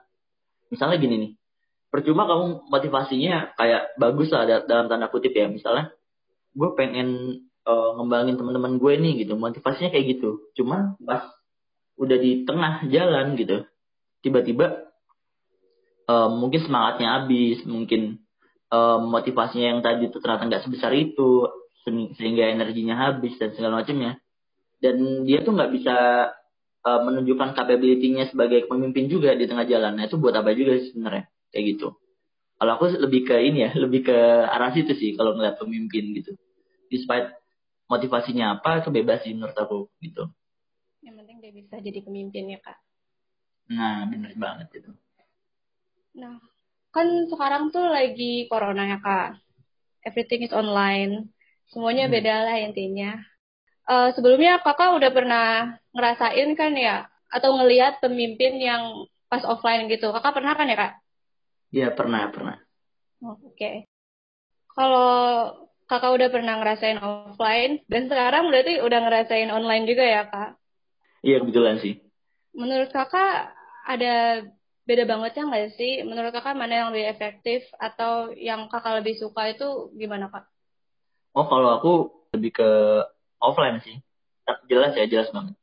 misalnya 0.73 0.97
gini 0.97 1.15
nih, 1.19 1.31
percuma 1.93 2.25
kamu 2.25 2.69
motivasinya 2.69 3.53
kayak 3.57 3.93
bagus 4.01 4.33
lah 4.33 4.65
dalam 4.65 4.89
tanda 4.89 5.09
kutip 5.09 5.33
ya. 5.35 5.45
Misalnya 5.51 5.93
gue 6.53 6.69
pengen 6.73 7.41
uh, 7.65 7.97
ngembangin 7.99 8.39
teman-teman 8.39 8.79
gue 8.79 8.93
nih 8.97 9.13
gitu, 9.25 9.33
motivasinya 9.35 9.91
kayak 9.91 10.17
gitu. 10.17 10.53
Cuma 10.57 10.95
pas 11.03 11.29
udah 11.93 12.17
di 12.17 12.41
tengah 12.41 12.89
jalan 12.89 13.37
gitu, 13.37 13.69
tiba-tiba 14.25 14.89
uh, 16.09 16.29
mungkin 16.33 16.65
semangatnya 16.65 17.21
habis, 17.21 17.61
mungkin 17.69 18.22
uh, 18.73 18.97
motivasinya 19.05 19.77
yang 19.77 19.81
tadi 19.85 20.09
itu 20.09 20.17
ternyata 20.17 20.49
nggak 20.49 20.63
sebesar 20.65 20.91
itu, 20.97 21.45
sehingga 22.17 22.49
energinya 22.49 22.97
habis 22.97 23.37
dan 23.37 23.53
segala 23.53 23.85
macamnya. 23.85 24.17
Dan 24.81 25.23
dia 25.23 25.45
tuh 25.45 25.53
nggak 25.53 25.71
bisa 25.71 25.95
uh, 26.83 27.01
menunjukkan 27.05 27.55
capability-nya 27.55 28.33
sebagai 28.33 28.65
pemimpin 28.65 29.07
juga 29.07 29.37
di 29.37 29.45
tengah 29.45 29.69
jalan. 29.69 29.95
Nah 29.95 30.09
itu 30.09 30.17
buat 30.17 30.35
apa 30.35 30.51
juga 30.57 30.81
sih 30.81 30.91
sebenarnya 30.91 31.29
kayak 31.53 31.65
gitu. 31.77 31.87
Kalau 32.57 32.71
aku 32.79 32.85
lebih 32.95 33.27
ke 33.27 33.35
ini 33.39 33.69
ya, 33.69 33.71
lebih 33.83 34.07
ke 34.07 34.17
arah 34.49 34.73
situ 34.73 34.91
sih 34.97 35.13
kalau 35.15 35.37
ngeliat 35.37 35.55
pemimpin 35.61 36.11
gitu. 36.17 36.35
Despite 36.89 37.31
motivasinya 37.87 38.59
apa, 38.59 38.83
kebebasan 38.83 39.37
menurut 39.37 39.57
aku 39.57 39.87
gitu. 40.01 40.29
Yang 41.03 41.15
penting 41.23 41.37
dia 41.43 41.51
bisa 41.51 41.75
jadi 41.79 41.99
pemimpin 41.99 42.51
ya 42.51 42.59
kak. 42.63 42.77
Nah 43.71 44.07
bener 44.07 44.35
banget 44.35 44.67
itu. 44.75 44.91
Nah, 46.13 46.37
kan 46.93 47.25
sekarang 47.25 47.73
tuh 47.73 47.89
lagi 47.89 48.45
corona 48.45 48.85
ya 48.85 48.97
kak. 49.01 49.41
Everything 50.05 50.45
is 50.45 50.53
online. 50.53 51.33
Semuanya 51.73 52.05
hmm. 52.05 52.13
beda 52.13 52.35
lah 52.45 52.57
intinya. 52.61 53.17
Uh, 53.83 54.13
sebelumnya 54.15 54.61
kakak 54.61 54.95
udah 54.95 55.11
pernah 55.11 55.47
ngerasain 55.91 56.55
kan 56.55 56.71
ya, 56.77 57.09
atau 57.27 57.57
ngelihat 57.57 57.99
pemimpin 57.99 58.61
yang 58.61 59.09
pas 59.27 59.41
offline 59.43 59.89
gitu. 59.89 60.13
Kakak 60.13 60.37
pernah 60.37 60.53
kan 60.53 60.69
ya 60.69 60.77
kak? 60.77 60.93
Iya 61.73 61.87
pernah 61.97 62.29
pernah. 62.29 62.55
Oh, 63.25 63.33
Oke. 63.41 63.57
Okay. 63.57 63.75
Kalau 64.71 65.09
kakak 65.89 66.13
udah 66.13 66.29
pernah 66.29 66.61
ngerasain 66.61 67.01
offline 67.01 67.81
dan 67.89 68.05
sekarang 68.07 68.53
berarti 68.53 68.79
udah 68.85 68.99
ngerasain 69.01 69.49
online 69.49 69.89
juga 69.89 70.05
ya 70.05 70.21
kak? 70.29 70.49
Iya 71.25 71.41
kebetulan 71.41 71.81
sih. 71.81 71.97
Menurut 72.53 72.93
kakak 72.93 73.49
ada 73.89 74.45
beda 74.83 75.03
banget 75.07 75.31
ya 75.39 75.43
nggak 75.47 75.79
sih? 75.79 76.03
Menurut 76.03 76.31
kakak 76.35 76.59
mana 76.59 76.73
yang 76.83 76.89
lebih 76.91 77.07
efektif 77.07 77.63
atau 77.79 78.35
yang 78.35 78.67
kakak 78.67 78.99
lebih 78.99 79.15
suka 79.15 79.51
itu 79.51 79.91
gimana 79.95 80.27
kak? 80.27 80.45
Oh 81.33 81.47
kalau 81.47 81.79
aku 81.79 81.93
lebih 82.35 82.51
ke 82.61 82.69
offline 83.39 83.79
sih. 83.81 83.97
Jelas 84.67 84.91
ya 84.99 85.07
jelas 85.07 85.31
banget. 85.31 85.55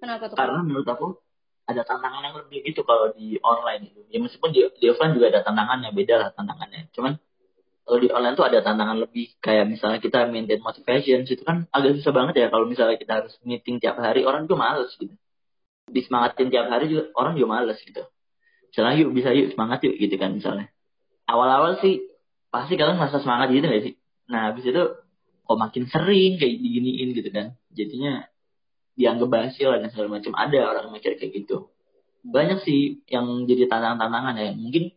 Kenapa 0.00 0.28
tuh? 0.28 0.36
Karena 0.36 0.60
menurut 0.60 0.88
aku 0.88 1.16
ada 1.64 1.82
tantangan 1.86 2.20
yang 2.20 2.36
lebih 2.36 2.60
gitu 2.68 2.84
kalau 2.84 3.10
di 3.16 3.40
online 3.40 3.90
itu. 3.90 4.00
Ya 4.12 4.18
meskipun 4.20 4.52
di, 4.52 4.60
di 4.76 4.86
offline 4.92 5.16
juga 5.16 5.32
ada 5.32 5.40
tantangannya, 5.40 5.90
beda 5.96 6.14
lah 6.20 6.28
tantangannya. 6.36 6.92
Cuman 6.92 7.16
kalau 7.88 7.98
di 7.98 8.08
online 8.12 8.36
tuh 8.36 8.46
ada 8.46 8.58
tantangan 8.60 8.98
lebih 9.00 9.40
kayak 9.40 9.64
misalnya 9.72 9.98
kita 10.04 10.28
maintain 10.28 10.60
motivation 10.60 11.24
itu 11.24 11.42
kan 11.42 11.64
agak 11.72 11.96
susah 11.98 12.12
banget 12.12 12.34
ya 12.44 12.46
kalau 12.52 12.68
misalnya 12.68 13.00
kita 13.00 13.24
harus 13.24 13.34
meeting 13.40 13.80
tiap 13.80 13.96
hari 13.96 14.22
orang 14.28 14.44
juga 14.44 14.68
males 14.68 14.92
gitu. 15.00 15.16
Disemangatin 15.90 16.52
tiap 16.52 16.68
hari 16.68 16.92
juga 16.92 17.08
orang 17.16 17.34
juga 17.34 17.48
males 17.56 17.80
gitu 17.82 18.04
misalnya 18.70 18.94
yuk 19.02 19.10
bisa 19.12 19.34
yuk 19.34 19.52
semangat 19.52 19.82
yuk 19.82 19.98
gitu 19.98 20.14
kan 20.16 20.38
misalnya. 20.38 20.70
Awal-awal 21.26 21.82
sih 21.82 22.06
pasti 22.50 22.74
kalian 22.74 22.98
merasa 22.98 23.22
semangat 23.22 23.50
gitu 23.50 23.66
gak 23.66 23.84
sih? 23.86 23.94
Nah 24.30 24.50
habis 24.50 24.64
itu 24.66 24.82
kok 25.46 25.58
makin 25.58 25.84
sering 25.90 26.38
kayak 26.38 26.54
diginiin 26.62 27.08
gitu 27.14 27.30
kan. 27.34 27.58
Jadinya 27.74 28.26
dianggap 28.94 29.28
lah 29.30 29.78
dan 29.82 29.90
segala 29.90 30.08
macam. 30.18 30.32
Ada 30.34 30.58
orang 30.62 30.94
mikir 30.94 31.18
kayak 31.18 31.32
gitu. 31.34 31.70
Banyak 32.22 32.62
sih 32.62 33.02
yang 33.10 33.46
jadi 33.50 33.66
tantangan-tantangan 33.66 34.34
ya. 34.38 34.50
Mungkin 34.54 34.94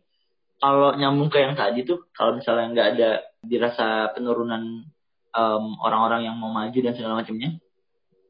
kalau 0.62 0.94
nyambung 0.94 1.28
ke 1.34 1.42
yang 1.42 1.58
tadi 1.58 1.82
tuh 1.82 2.06
kalau 2.14 2.38
misalnya 2.38 2.70
nggak 2.70 2.88
ada 2.96 3.10
dirasa 3.44 4.14
penurunan 4.14 4.86
um, 5.34 5.64
orang-orang 5.82 6.30
yang 6.30 6.38
mau 6.38 6.54
maju 6.54 6.78
dan 6.78 6.94
segala 6.94 7.20
macamnya 7.20 7.58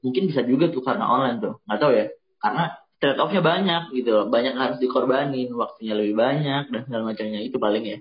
mungkin 0.04 0.28
bisa 0.28 0.44
juga 0.44 0.68
tuh 0.68 0.84
karena 0.84 1.08
online 1.08 1.40
tuh. 1.40 1.54
Nggak 1.64 1.80
tahu 1.80 1.92
ya. 1.96 2.06
Karena 2.36 2.64
trade 3.04 3.20
offnya 3.20 3.44
banyak 3.44 3.92
gitu 3.92 4.16
loh. 4.16 4.26
Banyak 4.32 4.56
harus 4.56 4.80
dikorbanin 4.80 5.52
waktunya 5.52 5.92
lebih 5.92 6.16
banyak 6.16 6.72
dan 6.72 6.80
segala 6.88 7.12
macamnya. 7.12 7.44
Itu 7.44 7.60
paling 7.60 7.84
ya. 7.84 7.98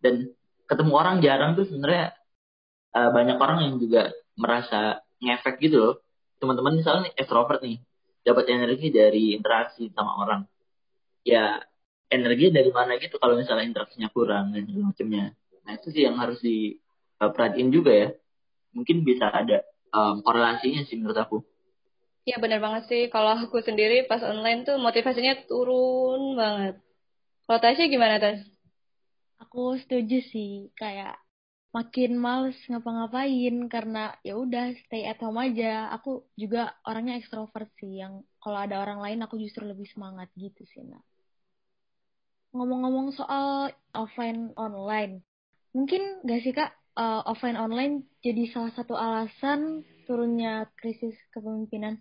Dan 0.00 0.32
ketemu 0.64 0.92
orang 0.96 1.20
jarang 1.20 1.52
tuh 1.60 1.68
sebenarnya 1.68 2.16
uh, 2.96 3.12
banyak 3.12 3.36
orang 3.36 3.58
yang 3.68 3.74
juga 3.76 4.16
merasa 4.40 5.04
ngefek 5.20 5.60
gitu 5.60 5.76
loh. 5.76 5.94
Teman-teman 6.40 6.80
misalnya 6.80 7.12
extrovert 7.20 7.60
nih 7.60 7.84
dapat 8.24 8.48
energi 8.48 8.88
dari 8.88 9.36
interaksi 9.36 9.92
sama 9.92 10.24
orang. 10.24 10.48
Ya 11.20 11.60
energi 12.08 12.48
dari 12.48 12.72
mana 12.72 12.96
gitu 12.96 13.20
kalau 13.20 13.36
misalnya 13.36 13.68
interaksinya 13.68 14.08
kurang 14.08 14.56
dan 14.56 14.64
segala 14.64 14.88
macamnya. 14.88 15.24
Nah 15.68 15.72
itu 15.76 15.92
sih 15.92 16.08
yang 16.08 16.16
harus 16.16 16.40
diperhatiin 16.40 17.68
juga 17.68 17.92
ya. 17.92 18.08
Mungkin 18.72 19.04
bisa 19.04 19.28
ada 19.28 19.68
um, 19.92 20.24
korelasinya 20.24 20.80
sih 20.88 20.96
menurut 20.96 21.20
aku 21.20 21.44
Iya 22.26 22.36
benar 22.42 22.58
banget 22.58 22.82
sih. 22.90 23.02
Kalau 23.14 23.38
aku 23.38 23.62
sendiri 23.62 24.02
pas 24.10 24.18
online 24.26 24.66
tuh 24.66 24.76
motivasinya 24.82 25.46
turun 25.46 26.34
banget. 26.34 26.74
Kalau 27.46 27.60
Tasya 27.62 27.86
gimana 27.86 28.18
Tas? 28.18 28.42
Aku 29.38 29.78
setuju 29.78 30.18
sih. 30.32 30.74
Kayak 30.74 31.22
makin 31.70 32.18
males 32.18 32.58
ngapa-ngapain 32.66 33.54
karena 33.70 34.10
ya 34.26 34.34
udah 34.34 34.74
stay 34.82 35.06
at 35.06 35.22
home 35.22 35.38
aja. 35.38 35.94
Aku 35.94 36.26
juga 36.34 36.74
orangnya 36.82 37.14
ekstrovert 37.14 37.70
sih. 37.78 38.02
Yang 38.02 38.26
kalau 38.42 38.58
ada 38.58 38.82
orang 38.82 38.98
lain 38.98 39.22
aku 39.22 39.38
justru 39.38 39.62
lebih 39.62 39.86
semangat 39.86 40.26
gitu 40.34 40.66
sih. 40.66 40.82
Nah. 40.82 41.02
Ngomong-ngomong 42.50 43.14
soal 43.14 43.70
offline 43.94 44.50
online, 44.58 45.22
mungkin 45.76 46.26
gak 46.26 46.40
sih 46.42 46.56
kak 46.56 46.72
uh, 46.96 47.22
offline 47.28 47.54
online 47.60 48.08
jadi 48.24 48.48
salah 48.50 48.72
satu 48.72 48.96
alasan 48.96 49.84
turunnya 50.08 50.66
krisis 50.80 51.14
kepemimpinan? 51.30 52.00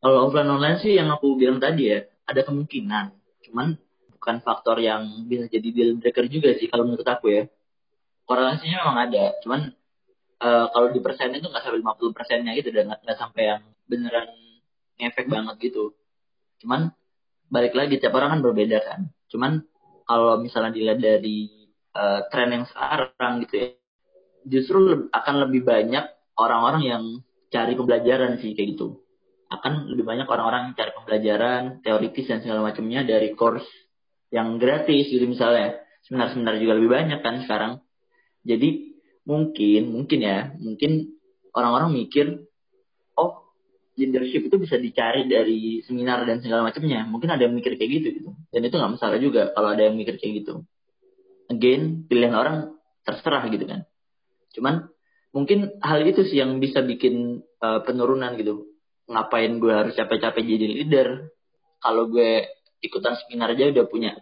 Kalau 0.00 0.16
offline 0.26 0.48
online 0.48 0.80
sih 0.80 0.96
yang 0.96 1.12
aku 1.12 1.36
bilang 1.36 1.60
tadi 1.60 1.92
ya, 1.92 2.00
ada 2.24 2.40
kemungkinan. 2.40 3.12
Cuman 3.44 3.76
bukan 4.16 4.36
faktor 4.40 4.80
yang 4.80 5.28
bisa 5.28 5.44
jadi 5.44 5.68
deal 5.68 6.00
breaker 6.00 6.24
juga 6.32 6.56
sih 6.56 6.72
kalau 6.72 6.88
menurut 6.88 7.04
aku 7.04 7.28
ya. 7.28 7.44
Korelasinya 8.24 8.86
memang 8.86 8.98
ada, 9.10 9.24
cuman 9.42 9.60
uh, 10.40 10.66
kalau 10.70 10.88
di 10.94 11.02
persen 11.02 11.34
itu 11.34 11.50
nggak 11.50 11.66
sampai 11.66 11.82
50 11.82 12.14
persennya 12.16 12.52
gitu 12.54 12.70
dan 12.70 12.94
nggak 12.94 13.18
sampai 13.18 13.42
yang 13.42 13.62
beneran 13.90 14.30
ngefek 14.96 15.26
banget 15.26 15.56
gitu. 15.58 15.98
Cuman 16.62 16.94
balik 17.50 17.74
lagi 17.74 17.98
tiap 17.98 18.14
orang 18.14 18.38
kan 18.38 18.40
berbeda 18.46 18.78
kan. 18.86 19.00
Cuman 19.28 19.66
kalau 20.06 20.38
misalnya 20.38 20.70
dilihat 20.70 21.02
dari 21.02 21.50
uh, 21.98 22.22
tren 22.30 22.54
yang 22.54 22.64
sekarang 22.70 23.42
gitu 23.44 23.54
ya, 23.58 23.68
justru 24.46 25.10
akan 25.10 25.34
lebih 25.50 25.66
banyak 25.66 26.06
orang-orang 26.38 26.82
yang 26.86 27.02
cari 27.50 27.74
pembelajaran 27.74 28.38
sih 28.38 28.54
kayak 28.54 28.78
gitu 28.78 29.02
akan 29.50 29.90
lebih 29.90 30.06
banyak 30.06 30.30
orang-orang 30.30 30.78
cari 30.78 30.94
pembelajaran 30.94 31.82
teoritis 31.82 32.30
dan 32.30 32.38
segala 32.38 32.70
macamnya 32.70 33.02
dari 33.02 33.34
course 33.34 33.66
yang 34.30 34.62
gratis. 34.62 35.10
Gitu 35.10 35.26
misalnya 35.26 35.82
seminar-seminar 36.06 36.54
juga 36.62 36.78
lebih 36.78 36.90
banyak 36.94 37.18
kan 37.18 37.42
sekarang. 37.42 37.72
Jadi 38.46 38.94
mungkin 39.26 39.90
mungkin 39.90 40.18
ya 40.22 40.54
mungkin 40.54 41.18
orang-orang 41.50 41.90
mikir 41.98 42.46
oh 43.18 43.52
leadership 43.98 44.46
itu 44.46 44.56
bisa 44.56 44.78
dicari 44.78 45.26
dari 45.26 45.82
seminar 45.82 46.22
dan 46.30 46.38
segala 46.38 46.70
macamnya. 46.70 47.02
Mungkin 47.10 47.34
ada 47.34 47.42
yang 47.50 47.54
mikir 47.58 47.74
kayak 47.74 47.90
gitu 47.90 48.08
gitu. 48.22 48.30
Dan 48.54 48.62
itu 48.62 48.74
nggak 48.78 48.92
masalah 49.02 49.18
juga 49.18 49.50
kalau 49.50 49.74
ada 49.74 49.82
yang 49.90 49.98
mikir 49.98 50.14
kayak 50.14 50.46
gitu. 50.46 50.62
Again 51.50 52.06
pilihan 52.06 52.38
orang 52.38 52.78
terserah 53.02 53.50
gitu 53.50 53.66
kan. 53.66 53.82
Cuman 54.54 54.86
mungkin 55.34 55.74
hal 55.82 56.06
itu 56.06 56.22
sih 56.22 56.38
yang 56.38 56.62
bisa 56.62 56.86
bikin 56.86 57.42
uh, 57.58 57.82
penurunan 57.82 58.38
gitu 58.38 58.69
ngapain 59.10 59.58
gue 59.58 59.74
harus 59.74 59.94
capek-capek 59.98 60.42
jadi 60.46 60.66
leader? 60.80 61.08
Kalau 61.82 62.06
gue 62.06 62.46
ikutan 62.80 63.18
seminar 63.18 63.52
aja 63.52 63.68
udah 63.74 63.86
punya 63.90 64.12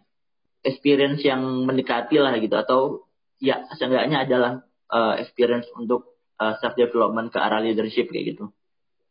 experience 0.64 1.22
yang 1.22 1.44
mendekati 1.68 2.16
lah 2.18 2.34
gitu. 2.40 2.56
Atau 2.56 2.80
ya 3.38 3.68
seenggaknya 3.76 4.24
adalah 4.24 4.64
uh, 4.90 5.14
experience 5.20 5.68
untuk 5.76 6.18
uh, 6.40 6.56
self 6.58 6.74
development 6.74 7.30
ke 7.30 7.38
arah 7.38 7.60
leadership 7.60 8.08
kayak 8.10 8.34
gitu. 8.34 8.50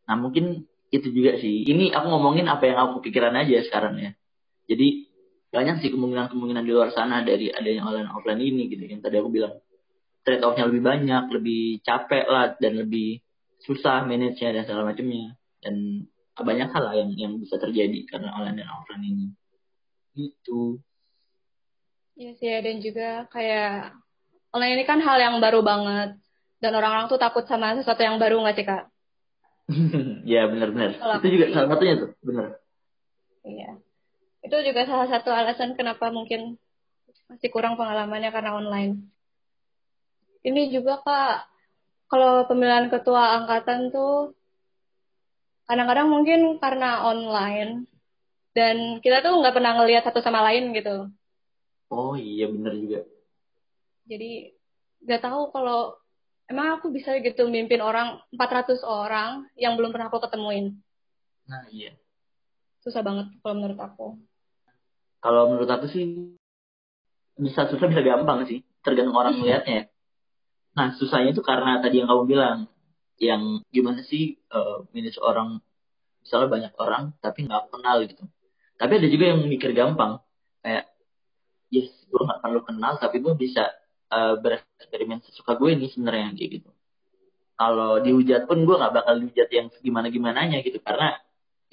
Nah 0.09 0.15
mungkin 0.17 0.65
itu 0.89 1.07
juga 1.11 1.37
sih. 1.37 1.67
Ini 1.67 1.93
aku 1.93 2.07
ngomongin 2.09 2.47
apa 2.49 2.67
yang 2.67 2.77
aku 2.81 3.05
pikiran 3.05 3.35
aja 3.37 3.61
sekarang 3.63 3.99
ya. 3.99 4.11
Jadi 4.67 5.07
banyak 5.47 5.79
sih 5.79 5.89
kemungkinan-kemungkinan 5.95 6.63
di 6.67 6.73
luar 6.75 6.91
sana 6.91 7.23
dari 7.23 7.47
adanya 7.51 7.87
online 7.87 8.11
offline 8.11 8.41
ini 8.43 8.67
gitu. 8.67 8.83
Yang 8.83 9.07
tadi 9.07 9.15
aku 9.19 9.29
bilang 9.31 9.53
trade 10.27 10.43
offnya 10.43 10.67
lebih 10.67 10.83
banyak 10.83 11.23
lebih 11.31 11.63
capek 11.87 12.25
lah 12.27 12.59
dan 12.59 12.83
lebih 12.83 13.23
susah 13.63 14.03
manage-nya 14.03 14.51
dan 14.51 14.63
segala 14.67 14.91
macamnya 14.91 15.39
dan 15.63 16.05
banyak 16.37 16.69
hal 16.69 16.83
lah 16.85 16.93
yang 16.93 17.09
yang 17.17 17.33
bisa 17.41 17.57
terjadi 17.57 18.05
karena 18.05 18.29
online 18.37 18.61
dan 18.61 18.69
offline 18.69 19.03
ini 19.05 19.27
gitu 20.13 20.81
Iya 22.17 22.33
sih, 22.33 22.49
dan 22.49 22.81
juga 22.81 23.29
kayak 23.29 23.93
online 24.49 24.81
ini 24.81 24.83
kan 24.89 24.97
hal 25.05 25.21
yang 25.21 25.37
baru 25.37 25.61
banget. 25.61 26.17
Dan 26.57 26.73
orang-orang 26.73 27.05
tuh 27.13 27.21
takut 27.21 27.45
sama 27.45 27.77
sesuatu 27.77 28.01
yang 28.01 28.17
baru 28.17 28.41
nggak 28.41 28.57
sih, 28.57 28.65
Kak? 28.65 28.89
ya 30.31 30.47
benar-benar 30.47 30.95
itu 31.19 31.27
juga 31.27 31.45
salah 31.51 31.67
satunya 31.75 31.95
tuh 31.99 32.11
bener 32.23 32.55
Iya. 33.47 33.79
Itu 34.43 34.57
juga 34.59 34.83
salah 34.83 35.07
satu 35.07 35.31
alasan 35.31 35.79
kenapa 35.79 36.11
mungkin 36.11 36.59
masih 37.31 37.47
kurang 37.47 37.79
pengalamannya 37.79 38.31
karena 38.31 38.59
online. 38.59 39.07
Ini 40.43 40.71
juga, 40.71 40.99
Kak, 40.99 41.47
kalau 42.11 42.43
pemilihan 42.47 42.91
ketua 42.91 43.39
angkatan 43.39 43.87
tuh 43.91 44.35
kadang-kadang 45.67 46.07
mungkin 46.07 46.39
karena 46.63 47.03
online 47.03 47.85
dan 48.55 48.97
kita 49.03 49.21
tuh 49.21 49.37
nggak 49.37 49.53
pernah 49.53 49.77
ngelihat 49.77 50.03
satu 50.07 50.19
sama 50.23 50.41
lain 50.49 50.73
gitu. 50.73 51.11
oh 51.91 52.15
iya 52.17 52.47
bener 52.49 52.73
juga 52.75 52.99
Jadi 54.07 54.55
nggak 55.03 55.21
tahu 55.21 55.51
kalau 55.51 55.99
emang 56.47 56.79
aku 56.79 56.87
bisa 56.89 57.19
gitu 57.19 57.51
mimpin 57.51 57.83
orang 57.83 58.23
400 58.31 58.79
orang 58.87 59.45
yang 59.59 59.75
belum 59.75 59.91
pernah 59.91 60.07
aku 60.07 60.23
ketemuin. 60.23 60.79
nah 61.45 61.63
iya 61.69 61.93
Susah 62.81 63.03
banget 63.03 63.27
kalau 63.43 63.55
menurut 63.59 63.79
aku. 63.79 64.07
kalau 65.19 65.51
menurut 65.51 65.67
aku 65.67 65.85
sih 65.91 66.33
bisa 67.37 67.67
susah 67.69 67.85
bisa 67.91 68.01
gampang 68.01 68.47
sih 68.47 68.63
tergantung 68.81 69.13
orang 69.13 69.35
melihatnya 69.37 69.75
ya. 69.75 69.85
nah 70.73 70.87
susahnya 70.95 71.35
itu 71.35 71.43
karena 71.43 71.77
tadi 71.83 71.99
yang 72.01 72.07
kamu 72.09 72.23
bilang 72.25 72.57
yang 73.17 73.65
gimana 73.73 74.05
sih 74.05 74.37
eh 74.37 74.77
manage 74.93 75.17
orang 75.21 75.57
misalnya 76.21 76.49
banyak 76.51 76.73
orang 76.77 77.03
tapi 77.19 77.49
nggak 77.49 77.73
kenal 77.73 77.97
gitu. 78.05 78.23
Tapi 78.77 78.91
ada 79.01 79.07
juga 79.09 79.25
yang 79.33 79.39
mikir 79.49 79.73
gampang 79.73 80.21
kayak 80.61 80.85
yes 81.73 81.89
gue 82.07 82.21
nggak 82.21 82.39
perlu 82.39 82.61
kenal 82.63 82.93
tapi 83.01 83.17
gue 83.19 83.33
bisa 83.33 83.73
eh, 84.13 84.35
bereksperimen 84.37 85.25
sesuka 85.25 85.57
gue 85.57 85.73
nih 85.75 85.89
sebenarnya 85.89 86.37
kayak 86.37 86.51
gitu. 86.61 86.69
Kalau 87.57 87.97
dihujat 87.97 88.45
pun 88.45 88.61
gue 88.69 88.75
nggak 88.77 88.93
bakal 88.93 89.17
dihujat 89.17 89.49
yang 89.49 89.67
gimana 89.81 90.07
gimananya 90.13 90.61
gitu 90.61 90.77
karena 90.77 91.17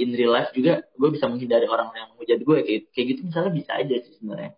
in 0.01 0.11
real 0.17 0.33
life 0.33 0.51
juga 0.57 0.83
gue 0.97 1.09
bisa 1.13 1.29
menghindari 1.29 1.69
orang 1.69 1.93
yang 1.95 2.09
menghujat 2.17 2.41
gue 2.41 2.57
kayak 2.65 2.83
kayak 2.91 3.07
gitu 3.15 3.21
misalnya 3.29 3.53
bisa 3.53 3.71
aja 3.77 3.95
sih 4.01 4.13
sebenarnya. 4.17 4.57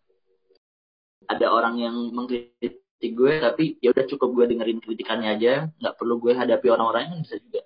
Ada 1.26 1.46
orang 1.50 1.74
yang 1.82 1.96
mengkritik 2.14 2.85
gue 3.00 3.32
tapi 3.38 3.64
ya 3.84 3.92
udah 3.92 4.04
cukup 4.08 4.28
gue 4.32 4.44
dengerin 4.56 4.80
kritikannya 4.80 5.28
aja. 5.36 5.52
Nggak 5.78 5.94
perlu 6.00 6.18
gue 6.22 6.32
hadapi 6.32 6.66
orang-orang 6.72 7.12
yang 7.12 7.20
bisa 7.22 7.36
juga. 7.40 7.62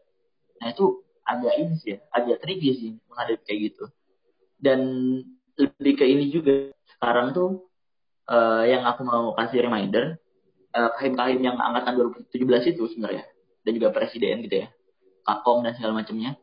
Nah 0.60 0.66
itu 0.74 0.84
agak 1.22 1.54
ini 1.62 1.74
sih 1.78 1.88
ya 1.94 1.98
agak 2.10 2.42
tricky 2.42 2.70
sih 2.74 2.90
menghadapi 3.06 3.42
kayak 3.46 3.60
gitu. 3.70 3.84
Dan 4.60 4.80
lebih 5.56 5.94
ke 5.96 6.04
ini 6.04 6.28
juga 6.28 6.74
sekarang 6.96 7.32
tuh 7.32 7.70
eh, 8.28 8.64
yang 8.74 8.82
aku 8.84 9.00
mau 9.06 9.32
kasih 9.38 9.64
reminder 9.64 10.18
eh, 10.74 10.90
kahim-kahim 10.98 11.40
yang 11.40 11.56
angkatan 11.56 11.96
2017 12.28 12.74
itu 12.76 12.82
sebenarnya 12.92 13.24
dan 13.64 13.70
juga 13.76 13.88
presiden 13.92 14.44
gitu 14.44 14.66
ya 14.66 14.68
kakom 15.24 15.62
dan 15.64 15.76
segala 15.76 16.00
macamnya 16.00 16.36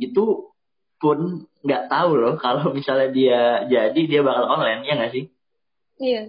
itu 0.00 0.52
pun 1.00 1.48
nggak 1.64 1.88
tahu 1.88 2.10
loh 2.16 2.34
kalau 2.36 2.72
misalnya 2.76 3.08
dia 3.12 3.40
jadi 3.68 4.00
dia 4.04 4.20
bakal 4.20 4.48
online 4.48 4.84
ya 4.84 4.94
nggak 5.00 5.12
sih? 5.16 5.24
Iya. 6.00 6.22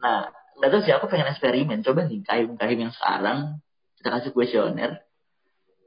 Nah, 0.00 0.32
nggak 0.56 0.70
tahu 0.72 0.80
sih 0.84 0.92
aku 0.96 1.06
pengen 1.12 1.30
eksperimen. 1.32 1.84
Coba 1.84 2.08
nih 2.08 2.24
kahim-kahim 2.24 2.78
yang 2.88 2.92
sekarang 2.92 3.60
kita 4.00 4.08
kasih 4.12 4.30
kuesioner. 4.32 5.04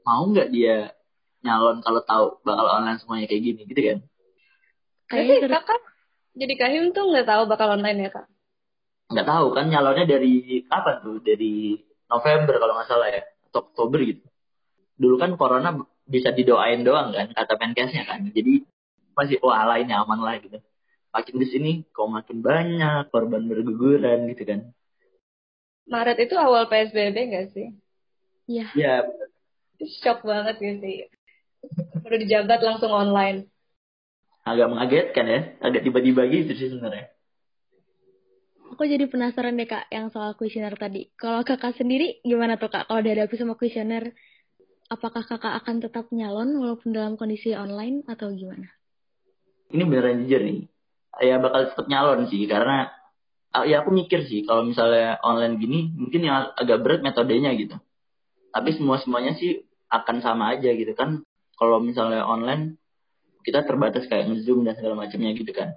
Mau 0.06 0.30
nggak 0.30 0.48
dia 0.54 0.94
nyalon 1.40 1.80
kalau 1.80 2.00
tahu 2.04 2.26
bakal 2.44 2.66
online 2.68 2.98
semuanya 3.00 3.26
kayak 3.26 3.42
gini 3.42 3.60
gitu 3.66 3.80
kan? 3.80 3.98
Kayaknya 5.10 5.36
seru. 5.42 5.52
kakak 5.58 5.80
jadi 6.38 6.54
kahim 6.54 6.84
tuh 6.94 7.04
nggak 7.10 7.26
tahu 7.26 7.42
bakal 7.50 7.68
online 7.74 7.98
ya 8.06 8.10
kak? 8.14 8.26
Nggak 9.10 9.26
tahu 9.26 9.46
kan 9.58 9.66
nyalonnya 9.66 10.06
dari 10.06 10.62
kapan 10.70 10.96
tuh? 11.02 11.18
Dari 11.18 11.74
November 12.06 12.54
kalau 12.62 12.72
nggak 12.78 12.88
salah 12.90 13.08
ya, 13.10 13.22
atau 13.50 13.60
Oktober 13.66 13.98
gitu. 14.06 14.22
Dulu 15.00 15.16
kan 15.18 15.30
corona 15.34 15.74
bisa 16.06 16.30
didoain 16.30 16.86
doang 16.86 17.10
kan 17.10 17.30
kata 17.34 17.54
Menkesnya 17.58 18.06
kan. 18.06 18.22
Jadi 18.30 18.62
masih 19.18 19.42
wah 19.42 19.66
lainnya 19.66 20.02
aman 20.06 20.22
lah 20.22 20.38
gitu. 20.38 20.62
Makin 21.10 21.36
di 21.42 21.46
sini 21.50 21.70
kok 21.90 22.06
makin 22.06 22.38
banyak 22.38 23.10
korban 23.10 23.50
berguguran 23.50 24.30
gitu 24.30 24.42
kan. 24.46 24.60
Maret 25.90 26.18
itu 26.22 26.38
awal 26.38 26.70
PSBB 26.70 27.16
nggak 27.34 27.46
sih? 27.50 27.74
Iya. 28.46 28.66
Ya 28.78 28.94
Shock 29.80 30.22
banget 30.22 30.60
gitu 30.62 30.76
sih. 30.84 30.96
Baru 32.04 32.16
dijabat 32.20 32.60
langsung 32.62 32.92
online. 32.94 33.48
agak 34.40 34.72
mengagetkan 34.72 35.26
ya, 35.28 35.40
agak 35.60 35.84
tiba-tiba 35.84 36.24
gitu 36.26 36.52
sih 36.56 36.68
sebenarnya. 36.72 37.12
Aku 38.72 38.82
jadi 38.88 39.04
penasaran 39.04 39.58
deh 39.58 39.68
kak 39.68 39.90
yang 39.92 40.08
soal 40.08 40.32
kuesioner 40.38 40.72
tadi. 40.78 41.12
Kalau 41.18 41.44
kakak 41.44 41.76
sendiri 41.76 42.24
gimana 42.24 42.56
tuh 42.56 42.72
kak? 42.72 42.88
Kalau 42.88 43.04
dihadapi 43.04 43.34
sama 43.36 43.54
kuesioner, 43.58 44.16
apakah 44.88 45.22
kakak 45.28 45.60
akan 45.60 45.84
tetap 45.84 46.08
nyalon 46.10 46.56
walaupun 46.56 46.90
dalam 46.94 47.14
kondisi 47.20 47.52
online 47.52 48.02
atau 48.08 48.32
gimana? 48.32 48.70
ini 49.70 49.82
beneran 49.86 50.26
jujur 50.26 50.40
nih 50.42 50.58
ya 51.18 51.42
bakal 51.42 51.74
tetap 51.74 51.86
nyalon 51.90 52.30
sih 52.30 52.46
karena 52.46 52.94
ah, 53.50 53.66
ya 53.66 53.82
aku 53.82 53.90
mikir 53.90 54.26
sih 54.30 54.46
kalau 54.46 54.62
misalnya 54.62 55.18
online 55.26 55.58
gini 55.58 55.90
mungkin 55.90 56.20
yang 56.22 56.54
agak 56.54 56.78
berat 56.82 57.00
metodenya 57.02 57.50
gitu. 57.58 57.76
Tapi 58.50 58.74
semua 58.74 58.98
semuanya 59.02 59.34
sih 59.38 59.66
akan 59.90 60.22
sama 60.22 60.54
aja 60.54 60.70
gitu 60.70 60.94
kan. 60.94 61.22
Kalau 61.58 61.82
misalnya 61.82 62.24
online 62.24 62.78
kita 63.42 63.66
terbatas 63.66 64.06
kayak 64.06 64.30
ngezoom 64.30 64.62
dan 64.62 64.78
segala 64.78 64.94
macamnya 64.98 65.34
gitu 65.34 65.50
kan. 65.50 65.74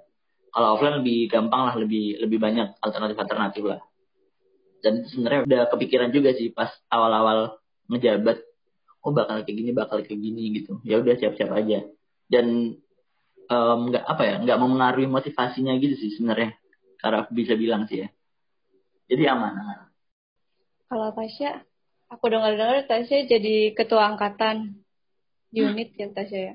Kalau 0.54 0.78
offline 0.78 1.02
lebih 1.02 1.26
gampang 1.26 1.66
lah 1.66 1.74
lebih 1.74 2.22
lebih 2.22 2.38
banyak 2.38 2.78
alternatif 2.78 3.18
alternatif 3.18 3.62
lah. 3.66 3.80
Dan 4.84 5.02
sebenarnya 5.08 5.40
udah 5.48 5.62
kepikiran 5.74 6.10
juga 6.14 6.30
sih 6.36 6.52
pas 6.54 6.70
awal-awal 6.92 7.58
ngejabat 7.90 8.38
oh 9.04 9.12
bakal 9.12 9.42
kayak 9.44 9.56
gini 9.56 9.70
bakal 9.74 9.98
kayak 10.00 10.20
gini 10.20 10.54
gitu. 10.62 10.78
Ya 10.86 11.02
udah 11.02 11.18
siap-siap 11.18 11.50
aja. 11.50 11.82
Dan 12.30 12.78
em, 13.48 13.80
nggak 13.92 14.04
apa 14.04 14.22
ya 14.24 14.34
nggak 14.42 14.58
memengaruhi 14.60 15.08
motivasinya 15.08 15.72
gitu 15.80 15.94
sih 16.00 16.10
sebenarnya 16.16 16.56
cara 17.00 17.24
aku 17.24 17.36
bisa 17.36 17.54
bilang 17.56 17.84
sih 17.90 18.04
ya 18.04 18.08
jadi 19.08 19.36
aman 19.36 19.52
aman 19.60 19.78
Kalau 20.88 21.10
Tasya, 21.10 21.58
aku 22.06 22.24
dengar-dengar 22.30 22.86
Tasya 22.86 23.26
jadi 23.26 23.74
ketua 23.74 24.14
angkatan 24.14 24.78
unit 25.50 25.90
ya 25.98 26.06
Tasya 26.14 26.40
ya. 26.52 26.54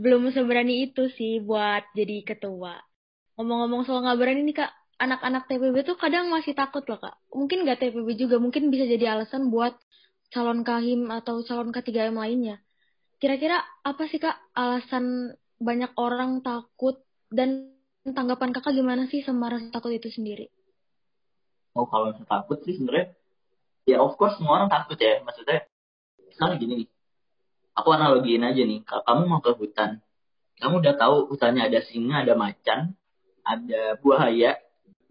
Belum 0.00 0.32
seberani 0.32 0.88
itu 0.88 1.06
sih 1.12 1.38
buat 1.44 1.84
jadi 1.92 2.24
ketua. 2.24 2.80
Ngomong-ngomong 3.36 3.84
soal 3.84 4.02
nggak 4.02 4.18
berani 4.18 4.40
nih 4.46 4.56
kak, 4.56 4.72
anak-anak 4.98 5.44
TPB 5.50 5.76
tuh 5.84 5.96
kadang 6.00 6.32
masih 6.32 6.56
takut 6.56 6.82
loh 6.88 6.96
kak. 6.96 7.14
Mungkin 7.34 7.68
nggak 7.68 7.78
TPB 7.82 8.08
juga, 8.16 8.40
mungkin 8.40 8.72
bisa 8.72 8.88
jadi 8.88 9.18
alasan 9.18 9.52
buat 9.52 9.76
calon 10.32 10.64
kahim 10.64 11.10
atau 11.12 11.44
calon 11.46 11.70
K3M 11.74 12.16
lainnya. 12.16 12.56
Kira-kira 13.20 13.60
apa 13.84 14.02
sih 14.08 14.16
kak 14.16 14.34
alasan 14.56 15.36
banyak 15.64 15.96
orang 15.96 16.44
takut. 16.44 17.00
Dan 17.32 17.72
tanggapan 18.04 18.52
kakak 18.52 18.76
gimana 18.76 19.08
sih 19.08 19.24
sama 19.24 19.48
rasa 19.48 19.72
takut 19.72 19.90
itu 19.96 20.12
sendiri? 20.12 20.52
oh 21.74 21.86
kalau 21.90 22.14
misalnya 22.14 22.30
takut 22.30 22.58
sih 22.62 22.78
sebenarnya 22.78 23.18
ya 23.82 23.98
of 23.98 24.14
course 24.14 24.38
semua 24.38 24.62
orang 24.62 24.70
takut 24.70 24.94
ya. 24.94 25.20
Maksudnya 25.26 25.66
misalnya 26.22 26.56
gini 26.62 26.74
nih. 26.84 26.88
Aku 27.74 27.88
analogiin 27.90 28.46
aja 28.46 28.62
nih. 28.62 28.86
Kalau 28.86 29.02
kamu 29.02 29.22
mau 29.26 29.40
ke 29.42 29.50
hutan. 29.58 29.98
Kamu 30.62 30.78
udah 30.78 30.94
tahu 30.94 31.14
hutannya 31.34 31.66
ada 31.66 31.82
singa 31.82 32.22
ada 32.22 32.38
macan 32.38 32.94
ada 33.42 33.98
buaya 33.98 34.56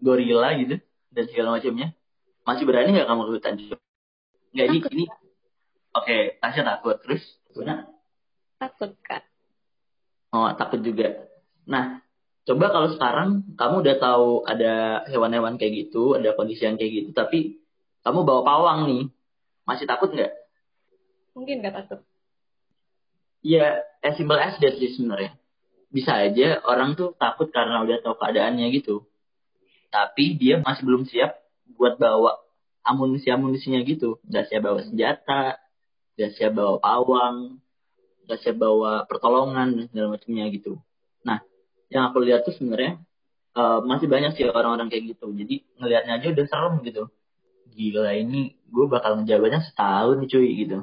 gorila 0.00 0.56
gitu 0.56 0.80
dan 1.12 1.24
segala 1.28 1.60
macamnya. 1.60 1.92
Masih 2.48 2.64
berani 2.64 2.96
nggak 2.96 3.08
kamu 3.08 3.22
ke 3.28 3.32
hutan? 3.36 3.54
Nggak 4.56 4.66
ini 4.72 4.78
Takut. 4.80 4.92
ini. 4.96 5.04
Oke 5.94 6.16
Tasya 6.40 6.62
takut. 6.64 6.96
Terus 7.04 7.22
gimana? 7.52 7.84
Takut 8.56 8.96
kak. 9.04 9.28
Oh, 10.34 10.50
takut 10.58 10.82
juga. 10.82 11.30
Nah, 11.62 12.02
coba 12.42 12.74
kalau 12.74 12.90
sekarang 12.90 13.54
kamu 13.54 13.86
udah 13.86 13.96
tahu 14.02 14.42
ada 14.42 15.06
hewan-hewan 15.06 15.54
kayak 15.62 15.86
gitu, 15.86 16.18
ada 16.18 16.34
kondisi 16.34 16.66
yang 16.66 16.74
kayak 16.74 16.90
gitu, 16.90 17.10
tapi 17.14 17.62
kamu 18.02 18.26
bawa 18.26 18.42
pawang 18.42 18.78
nih, 18.90 19.02
masih 19.62 19.86
takut 19.86 20.10
nggak? 20.10 20.34
Mungkin 21.38 21.62
nggak 21.62 21.74
takut. 21.86 22.02
Ya, 23.46 23.86
as 24.02 24.18
simple 24.18 24.34
as 24.34 24.58
that 24.58 24.74
sih 24.74 24.90
sebenarnya. 24.98 25.38
Bisa 25.94 26.18
aja 26.18 26.58
orang 26.66 26.98
tuh 26.98 27.14
takut 27.14 27.54
karena 27.54 27.86
udah 27.86 28.02
tahu 28.02 28.18
keadaannya 28.18 28.74
gitu. 28.74 29.06
Tapi 29.94 30.34
dia 30.34 30.58
masih 30.66 30.82
belum 30.82 31.06
siap 31.06 31.38
buat 31.78 31.94
bawa 31.94 32.42
amunisi-amunisinya 32.82 33.86
gitu. 33.86 34.18
Nggak 34.26 34.50
siap 34.50 34.66
bawa 34.66 34.82
senjata, 34.82 35.62
nggak 36.18 36.30
siap 36.34 36.58
bawa 36.58 36.82
pawang, 36.82 37.62
nggak 38.24 38.38
siap 38.42 38.56
bawa 38.60 39.04
pertolongan 39.10 39.76
dan 39.76 39.84
segala 39.92 40.16
macamnya 40.16 40.44
gitu. 40.52 40.80
Nah, 41.24 41.38
yang 41.92 42.10
aku 42.10 42.18
lihat 42.24 42.44
tuh 42.48 42.54
sebenarnya 42.56 43.00
eh, 43.56 43.78
masih 43.84 44.06
banyak 44.10 44.32
sih 44.36 44.44
orang-orang 44.48 44.88
kayak 44.92 45.16
gitu. 45.16 45.26
Jadi 45.32 45.54
ngelihatnya 45.80 46.12
aja 46.20 46.26
udah 46.32 46.46
serem 46.48 46.74
gitu. 46.86 47.02
Gila 47.74 48.12
ini 48.14 48.54
gue 48.70 48.86
bakal 48.86 49.22
ngejabatnya 49.22 49.60
setahun 49.66 50.16
nih 50.22 50.28
cuy 50.30 50.50
gitu. 50.66 50.78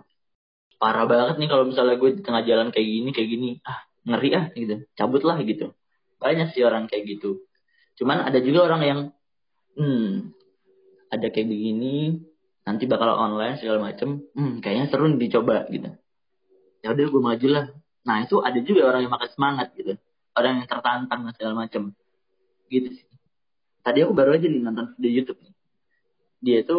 Parah 0.82 1.06
banget 1.06 1.38
nih 1.38 1.50
kalau 1.52 1.64
misalnya 1.70 1.96
gue 2.02 2.10
di 2.18 2.22
tengah 2.26 2.44
jalan 2.46 2.68
kayak 2.74 2.88
gini 2.90 3.10
kayak 3.14 3.30
gini. 3.30 3.50
Ah 3.66 3.80
ngeri 4.08 4.30
ah 4.34 4.46
gitu. 4.54 4.76
Cabut 4.98 5.22
lah 5.24 5.38
gitu. 5.46 5.74
banyak 6.22 6.54
sih 6.54 6.62
orang 6.62 6.86
kayak 6.86 7.18
gitu 7.18 7.42
cuman 8.02 8.26
ada 8.26 8.40
juga 8.42 8.70
orang 8.70 8.82
yang 8.82 9.00
hmm 9.78 10.34
ada 11.12 11.28
kayak 11.30 11.48
begini 11.50 12.22
nanti 12.66 12.86
bakal 12.90 13.14
online 13.14 13.58
segala 13.62 13.92
macem 13.92 14.26
hmm 14.34 14.62
kayaknya 14.62 14.86
seru 14.90 15.06
dicoba 15.18 15.66
gitu 15.70 15.90
ya 16.82 16.94
udah 16.94 17.06
gue 17.08 17.22
maju 17.22 17.48
lah. 17.48 17.66
Nah 18.02 18.18
itu 18.26 18.42
ada 18.42 18.60
juga 18.62 18.82
orang 18.90 19.06
yang 19.06 19.14
makan 19.14 19.30
semangat 19.30 19.68
gitu. 19.78 19.94
Orang 20.34 20.62
yang 20.62 20.68
tertantang 20.68 21.22
dan 21.26 21.34
segala 21.38 21.54
macem 21.66 21.94
gitu 22.72 22.90
sih. 22.98 23.08
Tadi 23.82 24.06
aku 24.06 24.14
baru 24.14 24.38
aja 24.38 24.46
nih 24.46 24.62
nonton 24.62 24.94
di 24.98 25.10
YouTube 25.10 25.42
nih. 25.42 25.54
Dia 26.42 26.58
itu 26.66 26.78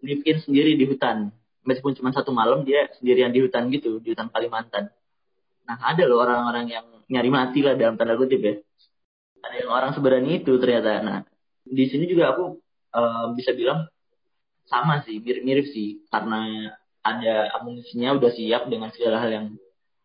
live 0.00 0.22
in 0.24 0.38
sendiri 0.40 0.72
di 0.76 0.84
hutan. 0.88 1.32
Meskipun 1.64 1.92
cuma 1.92 2.10
satu 2.16 2.32
malam 2.32 2.64
dia 2.64 2.88
sendirian 2.96 3.32
di 3.32 3.44
hutan 3.44 3.68
gitu 3.68 4.00
di 4.00 4.16
hutan 4.16 4.32
Kalimantan. 4.32 4.88
Nah 5.68 5.76
ada 5.76 6.02
loh 6.08 6.24
orang-orang 6.24 6.72
yang 6.72 6.86
nyari 7.10 7.30
mati 7.30 7.60
lah 7.60 7.76
dalam 7.76 8.00
tanda 8.00 8.16
kutip 8.16 8.40
ya. 8.40 8.54
Ada 9.44 9.54
yang 9.66 9.70
orang 9.72 9.90
seberani 9.92 10.40
itu 10.40 10.56
ternyata. 10.56 11.04
Nah 11.04 11.18
di 11.64 11.84
sini 11.88 12.08
juga 12.08 12.32
aku 12.32 12.60
uh, 12.96 13.36
bisa 13.36 13.52
bilang 13.52 13.88
sama 14.64 15.04
sih 15.04 15.20
mirip-mirip 15.20 15.68
sih. 15.68 16.04
Karena 16.08 16.72
ada 17.00 17.48
amunisinya 17.60 18.16
udah 18.20 18.30
siap 18.32 18.68
dengan 18.68 18.92
segala 18.92 19.24
hal 19.24 19.30
yang 19.32 19.46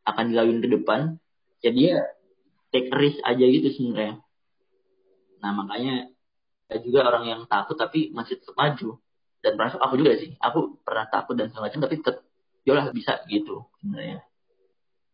akan 0.08 0.23
dilakuin 0.31 0.62
ke 0.63 0.69
depan. 0.71 0.99
Ya 1.63 1.71
dia 1.73 1.93
take 2.71 2.91
risk 2.93 3.19
aja 3.23 3.45
gitu 3.45 3.67
sebenarnya. 3.73 4.21
Nah 5.43 5.51
makanya 5.51 6.12
ada 6.65 6.79
juga 6.81 7.05
orang 7.05 7.25
yang 7.29 7.41
takut 7.45 7.77
tapi 7.77 8.12
masih 8.15 8.39
tetap 8.39 8.55
maju. 8.55 8.97
Dan 9.43 9.51
termasuk 9.60 9.77
aku 9.77 9.95
juga 10.01 10.17
sih 10.17 10.34
aku 10.41 10.81
pernah 10.81 11.05
takut 11.05 11.38
dan 11.38 11.53
segala 11.53 11.69
macam 11.69 11.86
tapi 11.86 11.95
tetap 12.01 12.25
lah 12.65 12.89
bisa 12.89 13.21
gitu 13.29 13.69
sebenarnya. 13.77 14.25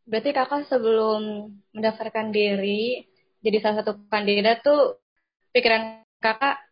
Berarti 0.08 0.30
kakak 0.32 0.72
sebelum 0.72 1.52
mendaftarkan 1.76 2.32
diri 2.32 3.04
jadi 3.44 3.58
salah 3.60 3.84
satu 3.84 4.08
kandidat 4.08 4.64
tuh 4.64 5.02
pikiran 5.52 6.08
kakak 6.24 6.64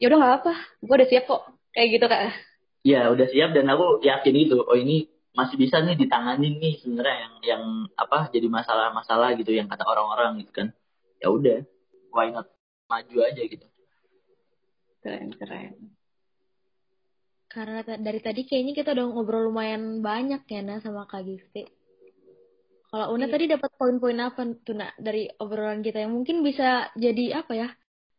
ya 0.00 0.08
udah 0.08 0.18
nggak 0.18 0.34
apa 0.40 0.52
gue 0.80 0.94
udah 0.96 1.08
siap 1.08 1.24
kok. 1.28 1.42
Kayak 1.76 1.88
gitu 2.00 2.06
kak 2.08 2.20
ya 2.86 3.10
udah 3.10 3.26
siap 3.26 3.50
dan 3.50 3.66
aku 3.66 3.98
yakin 4.06 4.34
itu 4.46 4.62
oh 4.62 4.78
ini 4.78 5.10
masih 5.34 5.58
bisa 5.58 5.82
nih 5.82 5.98
ditangani 5.98 6.54
nih 6.54 6.74
sebenarnya 6.78 7.16
yang 7.18 7.34
yang 7.42 7.64
apa 7.98 8.30
jadi 8.30 8.46
masalah-masalah 8.46 9.34
gitu 9.34 9.50
yang 9.50 9.66
kata 9.66 9.82
orang-orang 9.82 10.46
gitu 10.46 10.52
kan 10.54 10.68
ya 11.18 11.28
udah 11.34 11.66
why 12.14 12.30
not 12.30 12.46
maju 12.86 13.16
aja 13.26 13.42
gitu 13.42 13.66
keren 15.02 15.34
keren 15.34 15.96
karena 17.56 17.80
dari 17.82 18.20
tadi 18.20 18.44
kayaknya 18.44 18.72
kita 18.76 18.92
udah 18.92 19.06
ngobrol 19.16 19.48
lumayan 19.48 20.04
banyak 20.04 20.44
ya 20.44 20.60
Nah 20.60 20.76
sama 20.84 21.08
Kak 21.08 21.24
Gifti. 21.24 21.64
Kalau 22.92 23.16
Una 23.16 23.24
iya. 23.24 23.32
tadi 23.32 23.44
dapat 23.48 23.70
poin-poin 23.80 24.20
apa 24.20 24.44
tuh 24.60 24.76
Nak 24.76 25.00
dari 25.00 25.24
obrolan 25.40 25.80
kita 25.80 26.04
yang 26.04 26.12
mungkin 26.12 26.44
bisa 26.44 26.92
jadi 27.00 27.40
apa 27.40 27.52
ya? 27.56 27.68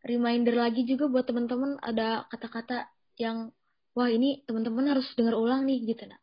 Reminder 0.01 0.57
lagi 0.57 0.89
juga 0.89 1.05
buat 1.05 1.29
teman-teman 1.29 1.77
ada 1.85 2.25
kata-kata 2.33 2.89
yang 3.21 3.53
wah 3.97 4.13
ini 4.13 4.45
teman-teman 4.45 4.93
harus 4.93 5.09
dengar 5.17 5.33
ulang 5.33 5.65
nih 5.65 5.81
gitu 5.89 6.05
Nak. 6.05 6.21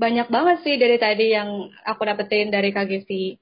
Banyak 0.00 0.32
banget 0.32 0.64
sih 0.64 0.80
dari 0.80 0.96
tadi 0.96 1.36
yang 1.36 1.68
aku 1.84 2.08
dapetin 2.08 2.48
dari 2.48 2.72
Gifti. 2.72 3.36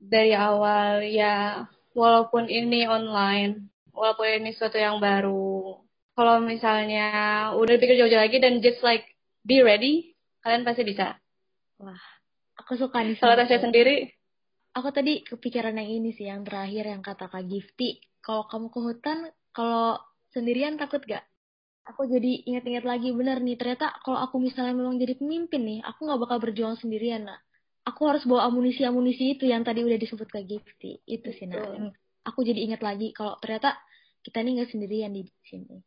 Dari 0.00 0.32
awal 0.32 1.02
ya 1.10 1.66
walaupun 1.92 2.46
ini 2.46 2.86
online, 2.86 3.66
walaupun 3.90 4.30
ini 4.30 4.54
sesuatu 4.54 4.78
yang 4.78 5.02
baru, 5.02 5.76
kalau 6.14 6.36
misalnya 6.40 7.08
udah 7.56 7.74
pikir 7.80 7.96
jauh-jauh 7.96 8.22
lagi 8.22 8.38
dan 8.38 8.62
just 8.62 8.80
like 8.86 9.08
be 9.44 9.64
ready, 9.64 10.12
kalian 10.44 10.64
pasti 10.64 10.84
bisa. 10.84 11.16
Wah, 11.80 12.00
aku 12.60 12.76
suka 12.76 13.00
nih. 13.00 13.16
Kalau 13.16 13.36
Tasya 13.36 13.60
sendiri? 13.60 14.08
Aku 14.76 14.92
tadi 14.94 15.24
kepikiran 15.26 15.74
yang 15.80 15.88
ini 15.88 16.12
sih, 16.14 16.28
yang 16.28 16.46
terakhir 16.46 16.92
yang 16.92 17.02
kata 17.02 17.26
Kak 17.26 17.44
Gifty. 17.48 18.04
Kalau 18.20 18.44
kamu 18.46 18.68
ke 18.68 18.80
hutan, 18.84 19.18
kalau 19.56 19.96
sendirian 20.30 20.76
takut 20.76 21.00
gak? 21.08 21.24
Aku 21.90 22.06
jadi 22.06 22.46
ingat-ingat 22.46 22.84
lagi 22.86 23.10
bener 23.10 23.42
nih, 23.42 23.58
ternyata 23.58 23.90
kalau 24.06 24.22
aku 24.22 24.38
misalnya 24.38 24.74
memang 24.78 24.96
jadi 24.96 25.18
pemimpin 25.18 25.62
nih, 25.66 25.78
aku 25.82 26.06
gak 26.06 26.20
bakal 26.22 26.38
berjuang 26.38 26.78
sendirian, 26.78 27.26
nak. 27.26 27.42
Aku 27.82 28.06
harus 28.06 28.22
bawa 28.28 28.46
amunisi-amunisi 28.46 29.34
itu 29.34 29.48
yang 29.48 29.66
tadi 29.66 29.82
udah 29.82 29.98
disebut 29.98 30.28
Kak 30.30 30.46
Gifty. 30.46 31.02
Itu 31.08 31.34
sih, 31.34 31.50
nak. 31.50 31.96
Aku 32.22 32.46
jadi 32.46 32.62
ingat 32.62 32.84
lagi 32.84 33.10
kalau 33.10 33.34
ternyata 33.42 33.74
kita 34.22 34.44
nih 34.44 34.62
gak 34.62 34.70
sendirian 34.70 35.10
di 35.10 35.26
sini 35.48 35.82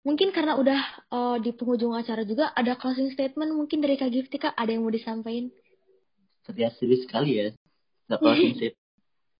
mungkin 0.00 0.32
karena 0.32 0.56
udah 0.56 0.80
uh, 1.12 1.36
di 1.36 1.52
penghujung 1.52 1.92
acara 1.92 2.24
juga 2.24 2.56
ada 2.56 2.76
closing 2.80 3.12
statement 3.12 3.52
mungkin 3.52 3.84
dari 3.84 4.00
Kak 4.00 4.08
Gifty 4.08 4.40
Kak 4.40 4.56
ada 4.56 4.72
yang 4.72 4.84
mau 4.84 4.92
disampaikan? 4.92 5.52
Terlihat 6.48 6.72
serius 6.80 7.04
sekali 7.04 7.36
ya. 7.36 7.52
Gak 8.08 8.20
closing 8.24 8.56
statement. 8.56 8.88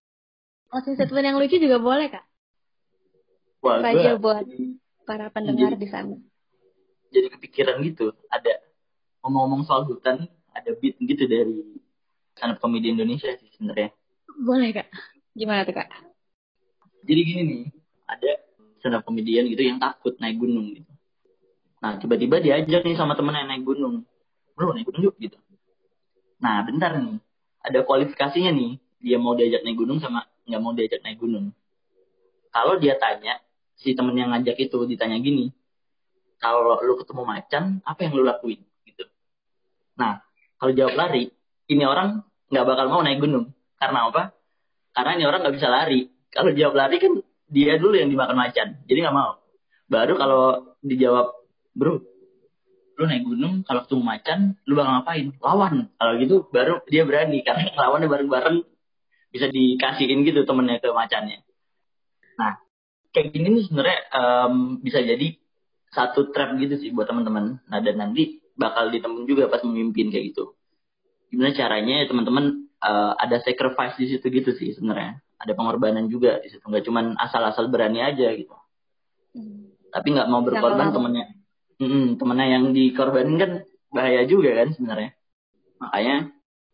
closing 0.71 0.95
statement 1.01 1.25
yang 1.25 1.37
lucu 1.41 1.57
juga 1.57 1.79
boleh 1.81 2.07
Kak? 2.13 2.25
Wah, 3.61 3.85
aja 3.85 4.17
buat 4.17 4.45
para 5.11 5.27
pendengar 5.35 5.75
jadi, 5.75 5.83
di 5.83 5.89
sana. 5.91 6.15
Jadi 7.11 7.27
kepikiran 7.35 7.83
gitu, 7.83 8.15
ada 8.31 8.63
ngomong-ngomong 9.27 9.67
soal 9.67 9.83
hutan, 9.91 10.31
ada 10.55 10.71
beat 10.79 10.95
gitu 11.03 11.27
dari 11.27 11.83
stand 12.39 12.63
komedi 12.63 12.95
Indonesia 12.95 13.35
sih 13.35 13.51
sebenarnya. 13.59 13.91
Boleh 14.39 14.71
Kak. 14.71 14.87
Gimana 15.35 15.67
tuh 15.67 15.75
Kak? 15.75 15.91
Jadi 17.11 17.21
gini 17.27 17.43
nih, 17.43 17.63
ada 18.07 18.31
stand 18.79 18.95
up 18.95 19.03
comedian 19.03 19.51
gitu 19.51 19.67
yang 19.67 19.83
takut 19.83 20.15
naik 20.23 20.39
gunung 20.39 20.79
gitu. 20.79 20.87
Nah 21.83 21.99
tiba-tiba 21.99 22.39
diajak 22.39 22.87
nih 22.87 22.95
sama 22.95 23.19
temen 23.19 23.35
yang 23.35 23.51
naik 23.51 23.67
gunung. 23.67 24.07
Bro 24.55 24.79
naik 24.79 24.87
gunung 24.87 25.11
yuk 25.11 25.19
gitu. 25.19 25.43
Nah 26.39 26.63
bentar 26.63 26.95
nih. 26.95 27.19
Ada 27.67 27.83
kualifikasinya 27.83 28.55
nih. 28.55 28.79
Dia 29.03 29.19
mau 29.19 29.35
diajak 29.35 29.67
naik 29.67 29.75
gunung 29.75 29.99
sama 29.99 30.23
nggak 30.47 30.61
mau 30.63 30.71
diajak 30.71 31.03
naik 31.03 31.19
gunung. 31.19 31.51
Kalau 32.51 32.77
dia 32.79 32.95
tanya, 33.01 33.41
si 33.81 33.97
temen 33.97 34.13
yang 34.15 34.31
ngajak 34.37 34.61
itu 34.61 34.79
ditanya 34.85 35.17
gini. 35.19 35.51
Kalau 36.41 36.81
lu 36.81 36.97
ketemu 37.01 37.23
macan, 37.25 37.65
apa 37.85 38.01
yang 38.05 38.13
lu 38.17 38.25
lakuin? 38.25 38.61
Gitu. 38.85 39.05
Nah, 39.97 40.25
kalau 40.57 40.73
jawab 40.73 40.97
lari, 40.97 41.33
ini 41.69 41.85
orang 41.85 42.25
nggak 42.49 42.65
bakal 42.65 42.87
mau 42.93 43.01
naik 43.05 43.21
gunung. 43.21 43.53
Karena 43.77 44.09
apa? 44.09 44.37
Karena 44.93 45.21
ini 45.21 45.25
orang 45.29 45.41
nggak 45.45 45.57
bisa 45.57 45.69
lari. 45.69 46.09
Kalau 46.33 46.53
jawab 46.57 46.77
lari 46.77 46.97
kan 46.97 47.13
dia 47.51 47.77
dulu 47.77 47.99
yang 47.99 48.09
dimakan 48.09 48.39
macan 48.39 48.79
jadi 48.87 49.11
nggak 49.11 49.17
mau 49.19 49.43
baru 49.91 50.15
kalau 50.15 50.43
dijawab 50.87 51.35
bro 51.75 51.99
lu 52.95 53.05
naik 53.11 53.27
gunung 53.27 53.67
kalau 53.67 53.83
ketemu 53.83 54.03
macan 54.07 54.39
lu 54.71 54.79
bakal 54.79 55.03
ngapain 55.03 55.27
lawan 55.43 55.75
kalau 55.99 56.13
gitu 56.23 56.47
baru 56.55 56.79
dia 56.87 57.03
berani 57.03 57.43
karena 57.43 57.75
lawannya 57.83 58.07
bareng-bareng 58.07 58.63
bisa 59.35 59.51
dikasihin 59.51 60.23
gitu 60.23 60.47
temennya 60.47 60.79
ke 60.79 60.95
macannya 60.95 61.43
nah 62.39 62.63
kayak 63.11 63.35
gini 63.35 63.59
nih 63.59 63.65
sebenarnya 63.67 63.99
um, 64.15 64.55
bisa 64.81 65.03
jadi 65.03 65.37
satu 65.91 66.31
trap 66.31 66.55
gitu 66.63 66.79
sih 66.79 66.91
buat 66.95 67.11
teman-teman. 67.11 67.59
Nah 67.67 67.79
dan 67.83 67.97
nanti 67.99 68.39
bakal 68.55 68.95
ditemuin 68.95 69.27
juga 69.27 69.51
pas 69.51 69.63
memimpin 69.67 70.11
kayak 70.15 70.35
gitu. 70.35 70.55
Gimana 71.31 71.55
caranya 71.55 72.07
teman-teman 72.07 72.71
uh, 72.83 73.15
ada 73.19 73.43
sacrifice 73.43 73.99
di 73.99 74.07
situ 74.15 74.27
gitu 74.31 74.51
sih 74.55 74.75
sebenarnya. 74.79 75.19
Ada 75.41 75.57
pengorbanan 75.57 76.07
juga 76.07 76.39
di 76.39 76.49
situ. 76.51 76.63
Nggak 76.63 76.87
cuman 76.87 77.19
asal-asal 77.19 77.67
berani 77.69 78.03
aja 78.03 78.31
gitu. 78.35 78.55
Hmm. 79.31 79.71
tapi 79.95 80.11
nggak 80.11 80.27
mau 80.27 80.43
berkorban 80.43 80.91
temennya. 80.91 81.27
Hmm, 81.79 82.19
temennya 82.19 82.47
yang 82.59 82.75
dikorbanin 82.75 83.39
kan 83.39 83.51
bahaya 83.95 84.27
juga 84.27 84.59
kan 84.59 84.75
sebenarnya. 84.75 85.15
Makanya 85.79 86.17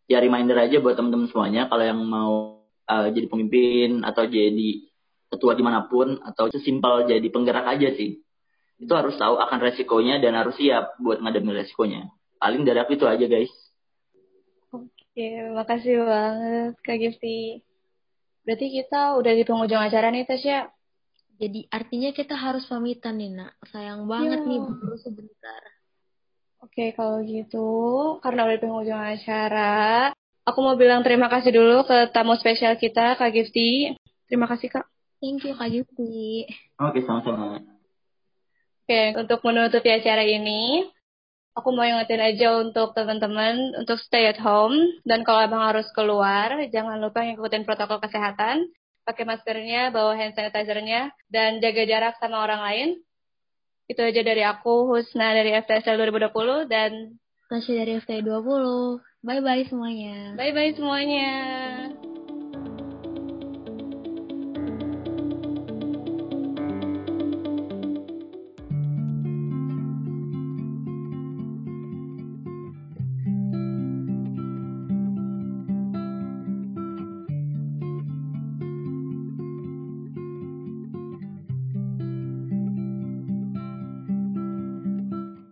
ya 0.09 0.19
reminder 0.25 0.57
aja 0.57 0.81
buat 0.81 0.97
teman-teman 0.97 1.29
semuanya 1.29 1.69
kalau 1.69 1.85
yang 1.85 2.01
mau 2.01 2.33
uh, 2.89 3.09
jadi 3.13 3.27
pemimpin 3.29 4.05
atau 4.05 4.25
jadi 4.25 4.71
ketua 5.33 5.53
di 5.59 5.63
mana 5.63 5.87
pun 5.91 6.19
atau 6.23 6.47
sesimpel 6.51 7.11
jadi 7.11 7.27
penggerak 7.31 7.67
aja 7.67 7.95
sih 7.95 8.23
itu 8.77 8.93
harus 8.93 9.17
tahu 9.17 9.41
akan 9.41 9.59
resikonya 9.63 10.21
dan 10.21 10.37
harus 10.37 10.55
siap 10.59 11.01
buat 11.01 11.19
ngadepin 11.23 11.57
resikonya 11.57 12.13
paling 12.39 12.63
dari 12.63 12.79
aku 12.79 12.95
itu 12.95 13.07
aja 13.09 13.27
guys 13.27 13.53
oke 14.71 15.29
makasih 15.57 16.05
banget 16.05 16.73
kak 16.85 16.99
Gifty 17.01 17.67
Berarti 18.47 18.71
kita 18.71 19.19
udah 19.19 19.33
di 19.35 19.43
penghujung 19.43 19.83
acara 19.83 20.15
nih, 20.15 20.23
Tasya. 20.23 20.71
Jadi 21.37 21.67
artinya 21.67 22.15
kita 22.15 22.39
harus 22.39 22.63
pamitan 22.71 23.19
nih, 23.19 23.35
nak. 23.35 23.59
Sayang 23.75 24.07
banget 24.07 24.47
ya. 24.47 24.49
nih, 24.49 24.61
baru 24.63 24.97
sebentar. 25.03 25.63
Oke, 26.63 26.95
kalau 26.95 27.27
gitu, 27.27 27.69
karena 28.23 28.47
udah 28.47 28.55
di 28.55 28.63
penghujung 28.63 29.03
acara, 29.03 30.15
aku 30.47 30.59
mau 30.63 30.79
bilang 30.79 31.03
terima 31.03 31.27
kasih 31.27 31.51
dulu 31.51 31.85
ke 31.91 32.15
tamu 32.15 32.39
spesial 32.39 32.79
kita, 32.79 33.19
Kak 33.19 33.35
Gifty. 33.35 33.99
Terima 34.31 34.47
kasih, 34.47 34.79
Kak. 34.79 34.87
Thank 35.17 35.49
you, 35.49 35.57
Kak 35.57 35.73
Gifty. 35.73 36.45
Oke, 36.77 37.01
sama-sama. 37.05 37.65
Oke, 38.85 39.03
untuk 39.17 39.41
menutupi 39.43 39.89
acara 39.91 40.23
ini, 40.23 40.85
aku 41.57 41.73
mau 41.73 41.89
ingetin 41.89 42.21
aja 42.21 42.61
untuk 42.61 42.93
teman-teman 42.93 43.75
untuk 43.81 43.97
stay 43.99 44.29
at 44.29 44.39
home. 44.39 44.77
Dan 45.09 45.25
kalau 45.25 45.49
abang 45.49 45.65
harus 45.65 45.89
keluar 45.97 46.55
jangan 46.69 47.01
lupa 47.01 47.25
ngikutin 47.25 47.65
protokol 47.65 47.99
kesehatan. 47.99 48.69
Pakai 49.07 49.23
maskernya 49.23 49.95
bawa 49.95 50.19
hand 50.19 50.35
sanitizernya 50.35 51.15
dan 51.31 51.63
jaga 51.63 51.83
jarak 51.87 52.15
sama 52.21 52.43
orang 52.43 52.61
lain. 52.61 52.89
Itu 53.87 54.03
aja 54.03 54.19
dari 54.21 54.43
aku 54.43 54.91
Husna 54.91 55.31
dari 55.31 55.55
FTSL 55.63 56.11
2020 56.11 56.67
dan 56.67 57.15
Tasya 57.47 57.87
dari 57.87 58.03
FT 58.03 58.27
20 58.27 58.99
bye 59.23 59.39
bye 59.39 59.63
semuanya. 59.71 60.35
Bye 60.35 60.51
bye 60.51 60.75
semuanya 60.75 61.31